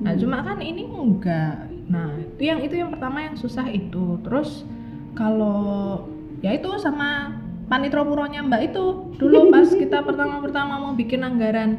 nah 0.00 0.10
Mm. 0.10 0.18
cuma 0.18 0.40
kan 0.40 0.58
ini 0.58 0.82
enggak 0.82 1.68
nah 1.86 2.08
itu 2.16 2.42
yang 2.42 2.58
itu 2.60 2.74
yang 2.74 2.88
pertama 2.88 3.20
yang 3.20 3.36
susah 3.36 3.68
itu 3.68 4.16
terus 4.22 4.64
kalau 5.12 6.04
ya 6.40 6.54
itu 6.54 6.70
sama 6.78 7.34
panitro 7.66 8.02
puronya 8.02 8.42
mbak 8.42 8.72
itu 8.72 9.14
dulu 9.16 9.50
pas 9.50 9.68
kita 9.82 10.02
pertama-pertama 10.02 10.80
mau 10.80 10.92
bikin 10.92 11.22
anggaran 11.22 11.78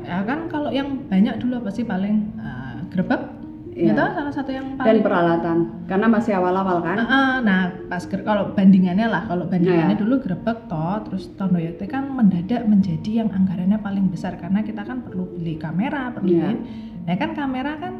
ya 0.00 0.22
kan 0.22 0.46
kalau 0.46 0.70
yang 0.70 1.02
banyak 1.10 1.36
dulu 1.38 1.60
pasti 1.60 1.82
paling 1.82 2.32
eh, 2.38 2.76
grebek 2.90 3.36
Iya. 3.76 3.92
itu 3.92 4.04
salah 4.16 4.32
satu 4.32 4.56
yang 4.56 4.72
dan 4.72 4.80
paling 4.80 5.04
peralatan 5.04 5.84
karena 5.84 6.08
masih 6.08 6.32
awal-awal 6.32 6.80
kan 6.80 6.96
Ah, 6.96 7.12
ah, 7.12 7.34
nah 7.44 7.60
pas 7.92 8.00
kalau 8.08 8.56
bandingannya 8.56 9.04
lah 9.04 9.28
kalau 9.28 9.44
bandingannya 9.44 9.92
Iya. 9.92 10.00
dulu 10.00 10.24
grebek 10.24 10.64
toh 10.64 10.96
terus 11.04 11.28
Tondo 11.36 11.60
Yekti 11.60 11.84
kan 11.84 12.08
mendadak 12.08 12.64
menjadi 12.64 13.20
yang 13.20 13.28
anggarannya 13.28 13.76
paling 13.76 14.08
besar 14.08 14.40
karena 14.40 14.64
kita 14.64 14.80
kan 14.80 15.04
perlu 15.04 15.28
beli 15.28 15.60
kamera 15.60 16.08
perlu 16.08 16.24
beli 16.40 16.56
nah 17.04 17.16
kan 17.20 17.36
kamera 17.36 17.76
kan 17.76 17.92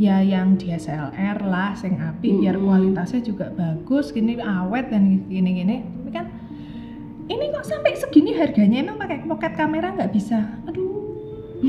ya 0.00 0.16
yang 0.18 0.56
DSLR 0.56 1.44
lah 1.44 1.76
sing 1.76 1.94
api 1.94 2.40
biar 2.40 2.56
Mm-mm. 2.56 2.64
kualitasnya 2.64 3.20
juga 3.22 3.52
bagus 3.52 4.08
gini 4.08 4.40
awet 4.40 4.88
dan 4.88 5.04
gini-gini 5.26 5.84
tapi 5.84 6.10
kan 6.10 6.26
ini 7.26 7.44
kok 7.48 7.62
sampai 7.62 7.92
segini 7.94 8.32
harganya 8.32 8.80
emang 8.80 8.96
pakai 8.96 9.22
pocket 9.22 9.52
kamera 9.54 9.92
nggak 9.92 10.08
bisa 10.10 10.40
aduh 10.64 10.88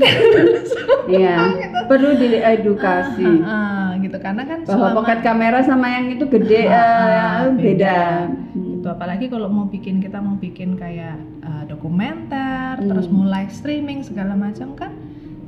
iya 1.06 1.36
gitu. 1.52 1.78
perlu 1.84 2.16
diedukasi 2.16 3.28
Ah, 3.38 3.52
ah, 3.92 4.00
gitu 4.00 4.16
karena 4.16 4.42
kan 4.42 4.58
bahwa 4.62 4.72
selama- 4.80 4.96
pocket 4.96 5.20
kamera 5.20 5.60
sama 5.60 5.86
yang 5.90 6.06
itu 6.10 6.24
gede 6.26 6.62
eh, 6.64 6.72
ah, 6.72 7.44
beda, 7.46 7.60
beda. 7.60 8.00
Hmm. 8.48 8.64
gitu 8.72 8.86
apalagi 8.88 9.26
kalau 9.28 9.46
mau 9.46 9.66
bikin 9.66 10.00
kita 10.00 10.18
mau 10.18 10.34
bikin 10.34 10.74
kayak 10.74 11.14
uh, 11.42 11.68
dokumenter 11.68 12.74
Hmm. 12.74 12.88
terus 12.88 13.06
mau 13.06 13.22
live 13.22 13.52
streaming 13.52 14.00
segala 14.00 14.32
macam 14.32 14.72
kan 14.72 14.96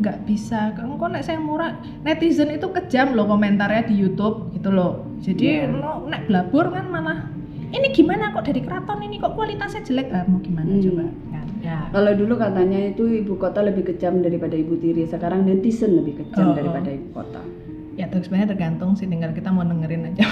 nggak 0.04 0.28
bisa 0.28 0.76
kok 0.76 1.08
nek 1.08 1.24
saya 1.24 1.40
murah 1.40 1.80
netizen 2.04 2.52
itu 2.52 2.68
kejam 2.68 3.16
loh 3.16 3.24
komentarnya 3.24 3.88
di 3.88 3.96
YouTube 3.96 4.52
gitu 4.52 4.68
loh 4.68 5.08
jadi 5.24 5.64
Iya. 5.64 5.72
lo 5.72 6.04
nek 6.04 6.28
blabur 6.28 6.68
kan 6.68 6.92
malah 6.92 7.32
ini 7.72 7.88
gimana 7.90 8.30
kok 8.36 8.44
dari 8.44 8.60
keraton 8.60 9.00
ini 9.00 9.16
kok 9.16 9.32
kualitasnya 9.32 9.80
jelek 9.80 10.12
ah, 10.12 10.28
mau 10.28 10.38
gimana 10.44 10.68
Hmm. 10.68 10.84
coba 10.84 11.04
kan 11.08 11.46
ya 11.64 11.78
Kalau 11.90 12.12
dulu 12.12 12.34
katanya 12.36 12.78
itu 12.92 13.24
ibu 13.24 13.34
kota 13.40 13.64
lebih 13.64 13.88
kejam 13.88 14.20
daripada 14.20 14.52
ibu 14.52 14.76
tiri, 14.76 15.08
sekarang 15.08 15.48
netizen 15.48 15.96
lebih 15.96 16.20
kejam 16.20 16.52
oh. 16.52 16.54
daripada 16.54 16.92
ibu 16.92 17.08
kota. 17.16 17.40
Ya 17.94 18.10
terus 18.10 18.26
sebenarnya 18.26 18.54
tergantung 18.54 18.98
sih 18.98 19.06
tinggal 19.06 19.30
kita 19.30 19.50
mau 19.54 19.62
dengerin 19.62 20.14
aja. 20.14 20.26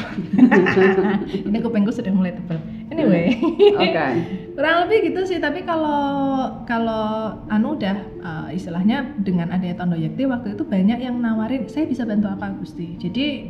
Ini 1.48 1.58
kupengku 1.62 1.94
sudah 1.94 2.10
mulai 2.10 2.34
tebal. 2.34 2.58
Anyway. 2.90 3.38
Oke. 3.78 4.06
kurang 4.52 4.84
lebih 4.84 5.08
gitu 5.08 5.24
sih 5.24 5.40
tapi 5.40 5.64
kalau 5.64 6.44
kalau 6.68 7.40
anu 7.48 7.72
udah 7.72 7.96
uh, 8.20 8.48
istilahnya 8.52 9.16
dengan 9.16 9.48
adanya 9.48 9.80
Tondo 9.80 9.96
Yakti 9.96 10.28
waktu 10.28 10.52
itu 10.52 10.62
banyak 10.68 11.00
yang 11.00 11.16
nawarin 11.22 11.64
saya 11.70 11.88
bisa 11.88 12.04
bantu 12.04 12.28
apa 12.28 12.52
Gusti? 12.60 13.00
Jadi 13.00 13.48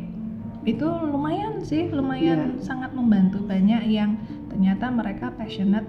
itu 0.62 0.87
lumayan 0.87 1.59
sih 1.64 1.90
lumayan 1.90 2.62
sangat 2.62 2.94
membantu. 2.94 3.42
Banyak 3.42 3.83
yang 3.90 4.14
ternyata 4.46 4.94
mereka 4.94 5.35
passionate 5.35 5.88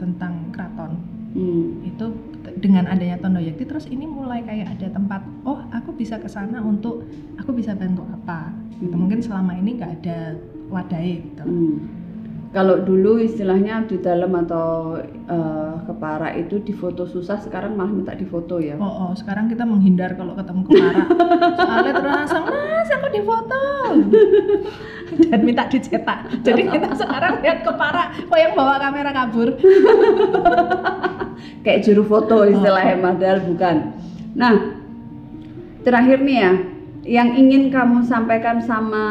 tentang 0.00 0.48
keraton. 0.54 1.14
Hmm. 1.34 1.82
itu 1.82 2.14
dengan 2.52 2.84
adanya 2.84 3.16
Tondo 3.16 3.40
Yakti 3.40 3.64
terus 3.64 3.86
ini 3.86 4.04
mulai 4.04 4.40
kayak 4.40 4.76
ada 4.76 4.92
tempat 4.92 5.20
oh 5.44 5.64
aku 5.70 5.92
bisa 5.92 6.20
ke 6.20 6.28
sana 6.28 6.60
untuk 6.60 7.04
aku 7.36 7.50
bisa 7.50 7.72
bantu 7.72 8.04
apa 8.04 8.52
gitu 8.78 8.90
Hmm. 8.90 9.00
mungkin 9.00 9.22
selama 9.22 9.54
ini 9.54 9.78
nggak 9.78 9.92
ada 10.02 10.18
wadai 10.68 11.22
gitu 11.22 11.44
Hmm. 11.44 11.93
Kalau 12.54 12.78
dulu 12.86 13.18
istilahnya 13.18 13.82
di 13.90 13.98
dalam 13.98 14.30
atau 14.46 14.94
eh, 15.02 15.74
kepara 15.90 16.38
itu 16.38 16.62
difoto 16.62 17.02
susah, 17.02 17.42
sekarang 17.42 17.74
malah 17.74 17.90
minta 17.90 18.14
difoto 18.14 18.62
ya. 18.62 18.78
Oh, 18.78 19.10
oh, 19.10 19.12
sekarang 19.18 19.50
kita 19.50 19.66
menghindar 19.66 20.14
kalau 20.14 20.38
ketemu 20.38 20.62
kepara. 20.70 21.02
Soalnya 21.58 21.92
langsung, 21.98 22.46
mas 22.46 22.90
aku 22.94 23.08
difoto. 23.10 23.62
Dan 25.18 25.40
minta 25.42 25.66
dicetak. 25.66 26.30
Jadi 26.46 26.62
kita 26.70 26.94
sekarang 26.94 27.42
lihat 27.42 27.66
kepara, 27.66 28.14
kok 28.22 28.38
yang 28.38 28.54
bawa 28.54 28.78
kamera 28.78 29.10
kabur. 29.10 29.58
Kayak 31.66 31.82
juru 31.90 32.06
foto 32.06 32.46
istilahnya 32.46 33.02
padahal 33.02 33.38
bukan. 33.50 33.76
Nah, 34.38 34.54
terakhir 35.82 36.22
nih 36.22 36.38
ya, 36.38 36.52
yang 37.04 37.28
ingin 37.34 37.74
kamu 37.74 38.06
sampaikan 38.06 38.62
sama 38.62 39.04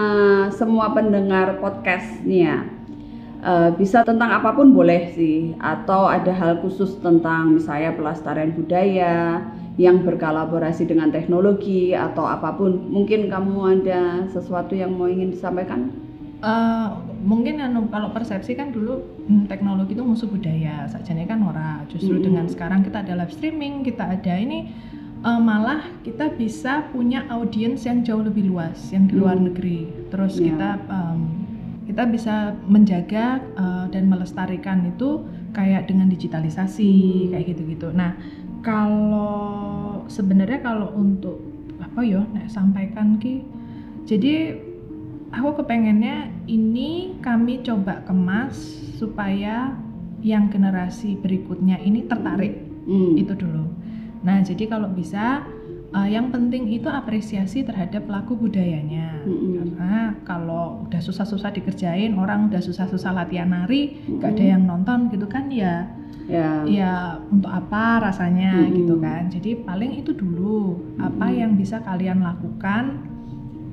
semua 0.56 0.96
pendengar 0.96 1.60
podcast 1.60 2.24
nih 2.24 2.48
ya. 2.48 2.58
Eh, 3.44 3.70
bisa 3.76 4.08
tentang 4.08 4.32
apa 4.32 4.56
pun 4.56 4.72
boleh 4.72 5.12
sih 5.12 5.52
atau 5.60 6.08
ada 6.08 6.32
hal 6.32 6.64
khusus 6.64 6.96
tentang 7.04 7.60
misalnya 7.60 7.92
pelestarian 7.92 8.56
budaya 8.56 9.44
yang 9.76 9.98
berkolaborasi 10.08 10.88
dengan 10.88 11.12
teknologi 11.12 11.92
atau 11.92 12.24
apa 12.24 12.56
pun 12.56 12.72
mungkin 12.96 13.28
kamu 13.28 13.56
ada 13.84 14.02
sesuatu 14.32 14.74
yang 14.80 14.96
mau 14.96 15.12
ingin 15.12 15.30
disampaikan 15.36 15.92
Eh, 16.44 16.88
mungkin 17.24 17.56
anu, 17.64 17.88
kalau 17.88 18.12
persepsi 18.12 18.52
kan 18.60 18.76
dulu 18.76 19.00
hmm, 19.32 19.48
teknologi 19.48 19.96
itu 19.96 20.04
musuh 20.04 20.28
budaya, 20.28 20.84
sajane 20.92 21.24
kan 21.24 21.40
ora. 21.40 21.88
Justru 21.88 22.20
Mm-mm. 22.20 22.20
dengan 22.20 22.46
sekarang 22.52 22.84
kita 22.84 23.00
ada 23.00 23.16
live 23.16 23.32
streaming, 23.32 23.80
kita 23.88 24.04
ada 24.20 24.34
ini 24.36 24.68
eh, 25.24 25.40
malah 25.40 25.88
kita 26.04 26.36
bisa 26.36 26.84
punya 26.92 27.24
audiens 27.32 27.88
yang 27.88 28.04
jauh 28.04 28.20
lebih 28.28 28.52
luas, 28.52 28.92
yang 28.92 29.08
di 29.08 29.16
luar 29.16 29.40
Hmm. 29.40 29.48
negeri. 29.48 29.88
Terus 30.12 30.36
Ya. 30.36 30.52
kita 30.52 30.70
em, 30.92 31.43
kita 31.94 32.10
bisa 32.10 32.58
menjaga 32.66 33.38
eh, 33.54 33.86
dan 33.94 34.10
melestarikan 34.10 34.90
itu 34.90 35.22
kayak 35.54 35.86
dengan 35.86 36.10
digitalisasi 36.10 36.90
Hmm. 36.90 37.30
kayak 37.38 37.46
gitu-gitu. 37.54 37.94
Nah, 37.94 38.18
kalau 38.66 40.02
sebenarnya 40.10 40.66
kalau 40.66 40.90
untuk 40.98 41.38
apa 41.78 42.02
ya, 42.02 42.26
nek 42.34 42.50
sampaikan 42.50 43.22
ki, 43.22 43.46
jadi 44.10 44.58
aku 45.30 45.62
kepengennya 45.62 46.34
ini 46.50 47.14
kami 47.22 47.62
coba 47.62 48.02
kemas 48.10 48.58
supaya 48.98 49.78
yang 50.26 50.50
generasi 50.50 51.14
berikutnya 51.22 51.78
ini 51.78 52.10
tertarik 52.10 52.58
Hmm. 52.90 53.14
itu 53.14 53.38
dulu. 53.38 53.70
Nah, 54.26 54.42
jadi 54.42 54.66
kalau 54.66 54.90
bisa 54.90 55.46
eh, 55.94 56.10
yang 56.10 56.34
penting 56.34 56.68
itu 56.68 56.90
apresiasi 56.90 57.62
terhadap 57.62 58.10
pelaku 58.10 58.34
budayanya. 58.36 59.22
Mm-mm. 59.24 59.78
Karena 59.78 60.18
kalau 60.26 60.84
udah 60.90 61.02
susah-susah 61.02 61.54
dikerjain, 61.54 62.18
orang 62.18 62.50
udah 62.50 62.60
susah-susah 62.60 63.14
latihan 63.14 63.54
nari, 63.54 64.02
gak 64.20 64.34
ada 64.34 64.42
Mm-mm. 64.42 64.54
yang 64.58 64.64
nonton 64.66 65.00
gitu 65.14 65.30
kan 65.30 65.48
ya, 65.54 65.88
ya 66.28 66.64
ya 66.66 66.94
untuk 67.30 67.52
apa 67.52 68.10
rasanya 68.10 68.68
Mm-mm. 68.68 68.76
gitu 68.84 68.96
kan. 69.00 69.30
Jadi 69.30 69.64
paling 69.64 70.02
itu 70.02 70.12
dulu 70.12 70.82
apa 70.98 71.30
Mm-mm. 71.30 71.40
yang 71.40 71.52
bisa 71.56 71.80
kalian 71.86 72.20
lakukan 72.26 73.06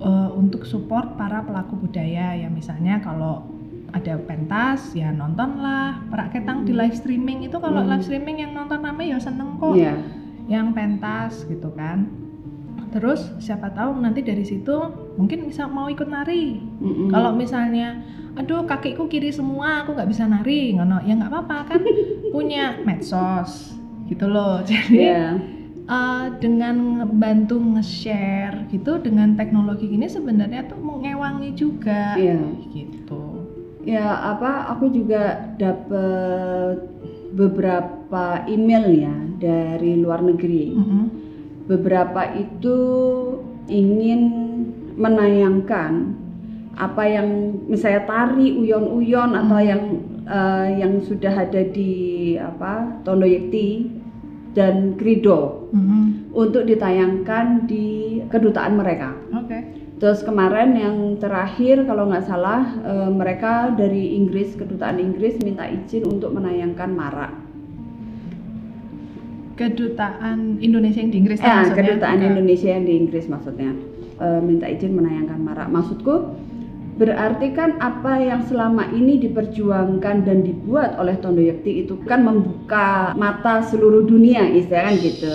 eh, 0.00 0.30
untuk 0.36 0.64
support 0.64 1.16
para 1.16 1.44
pelaku 1.44 1.88
budaya 1.88 2.36
ya 2.36 2.48
misalnya 2.48 3.00
kalau 3.00 3.44
ada 3.90 4.22
pentas 4.22 4.94
ya 4.94 5.10
nontonlah 5.10 5.98
peraketang 6.14 6.62
di 6.62 6.70
Mm. 6.70 6.78
live 6.78 6.94
streaming 6.94 7.38
itu 7.42 7.58
kalau 7.58 7.82
Mm. 7.82 7.90
live 7.90 8.04
streaming 8.06 8.38
yang 8.38 8.54
nonton 8.54 8.78
rame 8.86 9.10
ya 9.10 9.18
seneng 9.18 9.58
kok 9.58 9.74
ya 9.74 9.98
yang 10.50 10.74
pentas 10.74 11.46
gitu 11.46 11.70
kan. 11.72 12.10
Terus 12.90 13.22
siapa 13.38 13.70
tahu 13.70 14.02
nanti 14.02 14.18
dari 14.18 14.42
situ 14.42 14.74
mungkin 15.14 15.46
bisa 15.46 15.70
mau 15.70 15.86
ikut 15.86 16.10
nari. 16.10 16.58
Mm-mm. 16.82 17.08
kalau 17.08 17.30
misalnya 17.30 18.02
aduh 18.34 18.66
kakiku 18.66 19.06
kiri 19.06 19.30
semua 19.30 19.86
aku 19.86 19.94
nggak 19.94 20.10
bisa 20.10 20.26
nari 20.26 20.74
ngono. 20.74 20.98
Ya 21.06 21.14
nggak 21.14 21.30
apa-apa 21.30 21.56
kan 21.70 21.80
punya 22.34 22.82
medsos 22.82 23.78
gitu 24.10 24.26
loh. 24.26 24.58
Jadi 24.66 25.06
ya 25.06 25.38
eh, 25.86 26.24
dengan 26.42 27.06
bantu 27.14 27.62
nge-share 27.62 28.66
gitu 28.70 28.98
dengan 28.98 29.38
teknologi 29.38 29.86
ini 29.86 30.10
sebenarnya 30.10 30.66
tuh 30.66 30.78
mengewangi 30.82 31.54
juga 31.54 32.18
Iya. 32.18 32.42
gitu. 32.74 33.46
Ya 33.80 34.34
apa 34.34 34.66
aku 34.74 34.90
juga 34.90 35.54
dapat 35.56 36.90
beberapa 37.34 38.42
email 38.50 38.84
ya 38.90 39.16
dari 39.38 39.98
luar 39.98 40.20
negeri. 40.22 40.74
Mm-mm. 40.74 41.04
Beberapa 41.70 42.34
itu 42.34 42.78
ingin 43.70 44.20
menayangkan 44.98 46.18
apa 46.74 47.02
yang 47.06 47.28
misalnya 47.68 48.02
tari 48.08 48.56
uyon-uyon 48.56 49.36
atau 49.36 49.58
Hmm. 49.58 49.68
yang 49.68 49.82
eh, 50.30 50.68
yang 50.80 50.92
sudah 51.02 51.34
ada 51.46 51.62
di 51.66 51.92
apa 52.40 53.02
Tondo 53.02 53.26
Yekti 53.26 53.90
dan 54.56 54.98
Krido 54.98 55.70
Mm-mm. 55.70 56.34
untuk 56.34 56.66
ditayangkan 56.66 57.70
di 57.70 58.18
kedutaan 58.32 58.74
mereka. 58.80 59.14
Terus 60.00 60.24
kemarin 60.24 60.72
yang 60.80 60.96
terakhir 61.20 61.84
kalau 61.84 62.08
nggak 62.08 62.24
salah 62.24 62.64
eh, 62.80 63.10
mereka 63.12 63.68
dari 63.76 64.16
Inggris 64.16 64.56
kedutaan 64.56 64.96
Inggris 64.96 65.36
minta 65.44 65.68
izin 65.68 66.08
untuk 66.08 66.32
menayangkan 66.32 66.90
Mara. 66.90 67.30
kedutaan 69.60 70.56
Indonesia 70.64 71.04
yang 71.04 71.12
di 71.12 71.18
Inggris 71.20 71.36
Ya, 71.36 71.60
maksudnya? 71.60 71.76
kedutaan 71.84 72.16
Enggak. 72.16 72.30
Indonesia 72.32 72.68
yang 72.72 72.84
di 72.88 72.94
Inggris 72.96 73.26
maksudnya 73.28 73.70
Eh, 74.20 74.40
minta 74.40 74.68
izin 74.68 74.96
menayangkan 74.96 75.40
Mara. 75.40 75.64
Maksudku 75.68 76.36
berarti 77.00 77.56
kan 77.56 77.80
apa 77.80 78.20
yang 78.20 78.44
selama 78.44 78.88
ini 78.92 79.16
diperjuangkan 79.16 80.28
dan 80.28 80.44
dibuat 80.44 80.96
oleh 81.00 81.16
Tondo 81.20 81.40
Yekti 81.40 81.84
itu 81.84 81.96
kan 82.04 82.24
membuka 82.24 83.16
mata 83.16 83.64
seluruh 83.64 84.04
dunia 84.04 84.44
istilahnya 84.48 84.92
kan 84.92 84.96
gitu. 85.00 85.32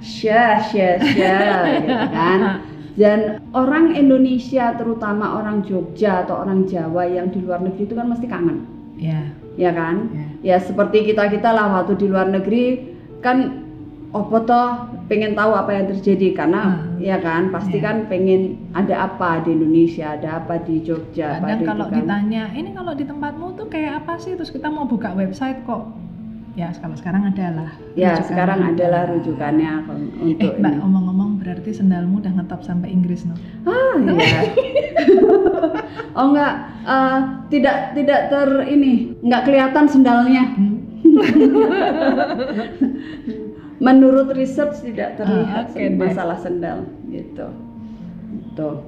Syah, 0.00 0.56
syah, 0.64 0.96
syah, 1.00 1.60
gitu 1.80 2.06
kan. 2.12 2.40
Dan 2.94 3.18
orang 3.50 3.90
Indonesia 3.92 4.70
terutama 4.72 5.34
orang 5.34 5.62
Jogja 5.62 6.22
atau 6.22 6.38
orang 6.38 6.62
Jawa 6.64 7.02
yang 7.04 7.26
di 7.28 7.38
luar 7.38 7.58
negeri 7.58 7.84
itu 7.84 7.92
kan 7.92 8.06
mesti 8.06 8.24
kangen, 8.24 8.62
ya 8.94 9.34
ya 9.54 9.70
kan? 9.70 10.10
ya 10.12 10.26
Ya 10.44 10.56
seperti 10.58 11.02
kita 11.04 11.26
kita 11.26 11.50
lah 11.50 11.72
waktu 11.72 11.96
di 11.96 12.06
luar 12.06 12.28
negeri 12.28 12.94
kan 13.18 13.64
opo 14.10 14.38
toh 14.40 14.76
pengen 15.04 15.32
tahu 15.32 15.50
apa 15.52 15.72
yang 15.72 15.86
terjadi 15.88 16.28
karena 16.34 16.62
Hmm. 16.62 17.02
ya 17.02 17.18
kan 17.18 17.50
pasti 17.50 17.76
Iya. 17.76 17.82
kan 17.82 17.96
pengen 18.06 18.40
ada 18.70 19.10
apa 19.10 19.42
di 19.42 19.52
Indonesia 19.52 20.14
ada 20.14 20.38
apa 20.38 20.60
di 20.60 20.78
Jogja 20.80 21.40
apa 21.40 21.50
kadang 21.50 21.58
di- 21.58 21.66
kalau 21.66 21.86
kan. 21.86 21.96
ditanya 21.98 22.44
ini 22.52 22.70
kalau 22.70 22.92
di 22.92 23.02
tempatmu 23.02 23.46
tuh 23.54 23.66
kayak 23.66 23.92
apa 24.00 24.16
sih 24.16 24.32
terus 24.32 24.48
kita 24.48 24.68
mau 24.68 24.84
buka 24.84 25.10
website 25.12 25.64
kok 25.64 25.82
ya 26.54 26.70
kalau 26.78 26.94
sekarang 26.94 27.26
ada 27.26 27.46
lah 27.50 27.70
ya 27.98 28.14
rujukannya 28.14 28.28
sekarang 28.30 28.58
ada. 28.62 28.70
adalah 28.70 29.02
rujukannya 29.10 29.70
untuk 30.22 30.54
eh 30.54 30.58
mbak 30.62 30.70
ini. 30.70 30.78
ngomong-ngomong 30.80 31.30
berarti 31.42 31.70
sendalmu 31.74 32.22
udah 32.22 32.32
ngetop 32.38 32.62
sampai 32.62 32.94
Inggris 32.94 33.26
no 33.26 33.34
Ah, 33.66 33.98
iya. 33.98 34.40
oh 36.18 36.26
enggak, 36.30 36.52
eh, 36.86 37.18
tidak 37.50 37.76
tidak 37.98 38.20
ter 38.30 38.48
ini, 38.70 39.18
enggak 39.18 39.42
kelihatan 39.50 39.86
sendalnya. 39.90 40.44
Hmm. 40.54 40.78
Menurut 43.82 44.30
research 44.32 44.80
tidak 44.80 45.18
terlihat 45.18 45.66
Ah, 45.68 45.74
oke 45.74 45.82
deh. 45.82 45.98
masalah 45.98 46.38
sendal 46.38 46.86
gitu. 47.10 47.46
Tuh. 48.54 48.86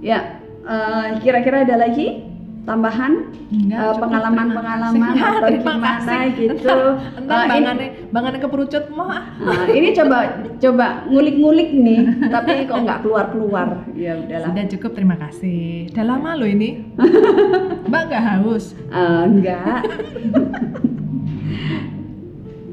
Ya, 0.00 0.40
eh, 0.64 1.20
kira-kira 1.20 1.68
ada 1.68 1.76
lagi 1.76 2.24
tambahan 2.62 3.12
Enggak, 3.50 3.78
cukup, 3.82 4.00
pengalaman-pengalaman 4.00 5.12
atau 5.12 5.48
gimana 5.50 5.88
kasih. 5.98 6.24
gitu. 6.38 6.76
Entar 7.18 7.34
Eh, 7.34 7.42
ini- 7.42 7.50
bangannya, 7.52 7.88
bangannya 8.08 8.40
keperucut 8.40 8.84
mau 8.88 9.10
ah. 9.10 9.24
Nah, 9.34 9.66
ini 9.68 9.90
coba 9.92 10.18
coba 10.56 10.86
ngulik-ngulik 11.04 11.70
nih, 11.70 12.00
tapi 12.30 12.64
kok 12.64 12.78
nggak 12.80 12.98
keluar-keluar. 13.02 13.82
Ya 13.92 14.14
udahlah. 14.16 14.48
Sudah 14.48 14.66
cukup, 14.70 14.90
terima 14.94 15.16
kasih. 15.18 15.90
Udah 15.90 16.04
lama 16.06 16.30
loh 16.32 16.46
ini. 16.46 16.86
Mbak 17.90 18.02
nggak 18.08 18.22
haus? 18.30 18.78
Eh, 18.88 19.22
enggak. 19.26 19.80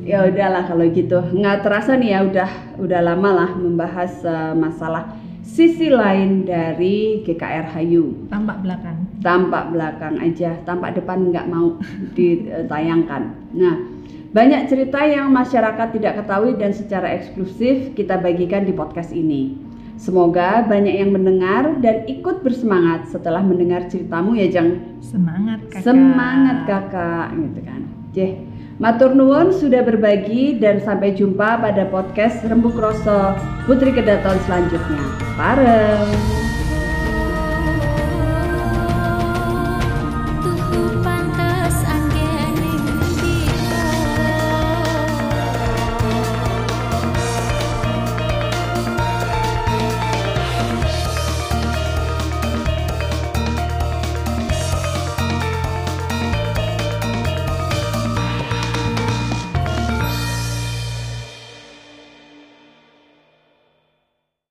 ya 0.03 0.25
udahlah 0.25 0.63
kalau 0.65 0.85
gitu. 0.87 1.19
Nggak 1.31 1.57
terasa 1.61 1.93
nih 1.93 2.09
ya 2.11 2.19
udah 2.23 2.49
udah 2.77 2.99
lama 3.03 3.29
lah 3.35 3.49
membahas 3.51 4.21
eh, 4.21 4.53
masalah 4.53 5.11
sisi 5.41 5.89
lain 5.89 6.45
dari 6.45 7.21
GKR 7.21 7.73
Hayu. 7.73 8.25
Tampak 8.27 8.63
belakang. 8.63 8.88
Tampak 9.19 9.75
belakang 9.75 10.15
aja, 10.23 10.55
tampak 10.63 10.95
depan 10.95 11.27
nggak 11.31 11.47
mau 11.51 11.75
ditayangkan. 12.15 13.35
Nah, 13.51 13.75
banyak 14.29 14.69
cerita 14.69 15.03
yang 15.03 15.33
masyarakat 15.33 15.87
tidak 15.91 16.23
ketahui 16.23 16.55
dan 16.55 16.71
secara 16.71 17.17
eksklusif 17.17 17.97
kita 17.97 18.21
bagikan 18.21 18.63
di 18.63 18.71
podcast 18.71 19.09
ini. 19.11 19.57
Semoga 19.99 20.63
banyak 20.63 20.95
yang 20.95 21.11
mendengar 21.11 21.75
dan 21.83 22.07
ikut 22.07 22.39
bersemangat 22.39 23.11
setelah 23.11 23.43
mendengar 23.43 23.91
ceritamu 23.91 24.31
ya 24.39 24.47
Jang. 24.47 24.79
Semangat 25.03 25.59
kakak. 25.67 25.83
Semangat 25.83 26.57
kakak 26.63 27.27
gitu 27.35 27.59
kan. 27.67 27.81
Jeh. 28.15 28.31
Matur 28.79 29.11
nuwun 29.11 29.51
sudah 29.51 29.83
berbagi 29.83 30.55
dan 30.55 30.79
sampai 30.79 31.11
jumpa 31.11 31.59
pada 31.59 31.83
podcast 31.91 32.39
Rembuk 32.47 32.79
Roso 32.79 33.35
Putri 33.67 33.91
Kedaton 33.91 34.39
selanjutnya. 34.47 35.03
Pareng. 35.35 36.48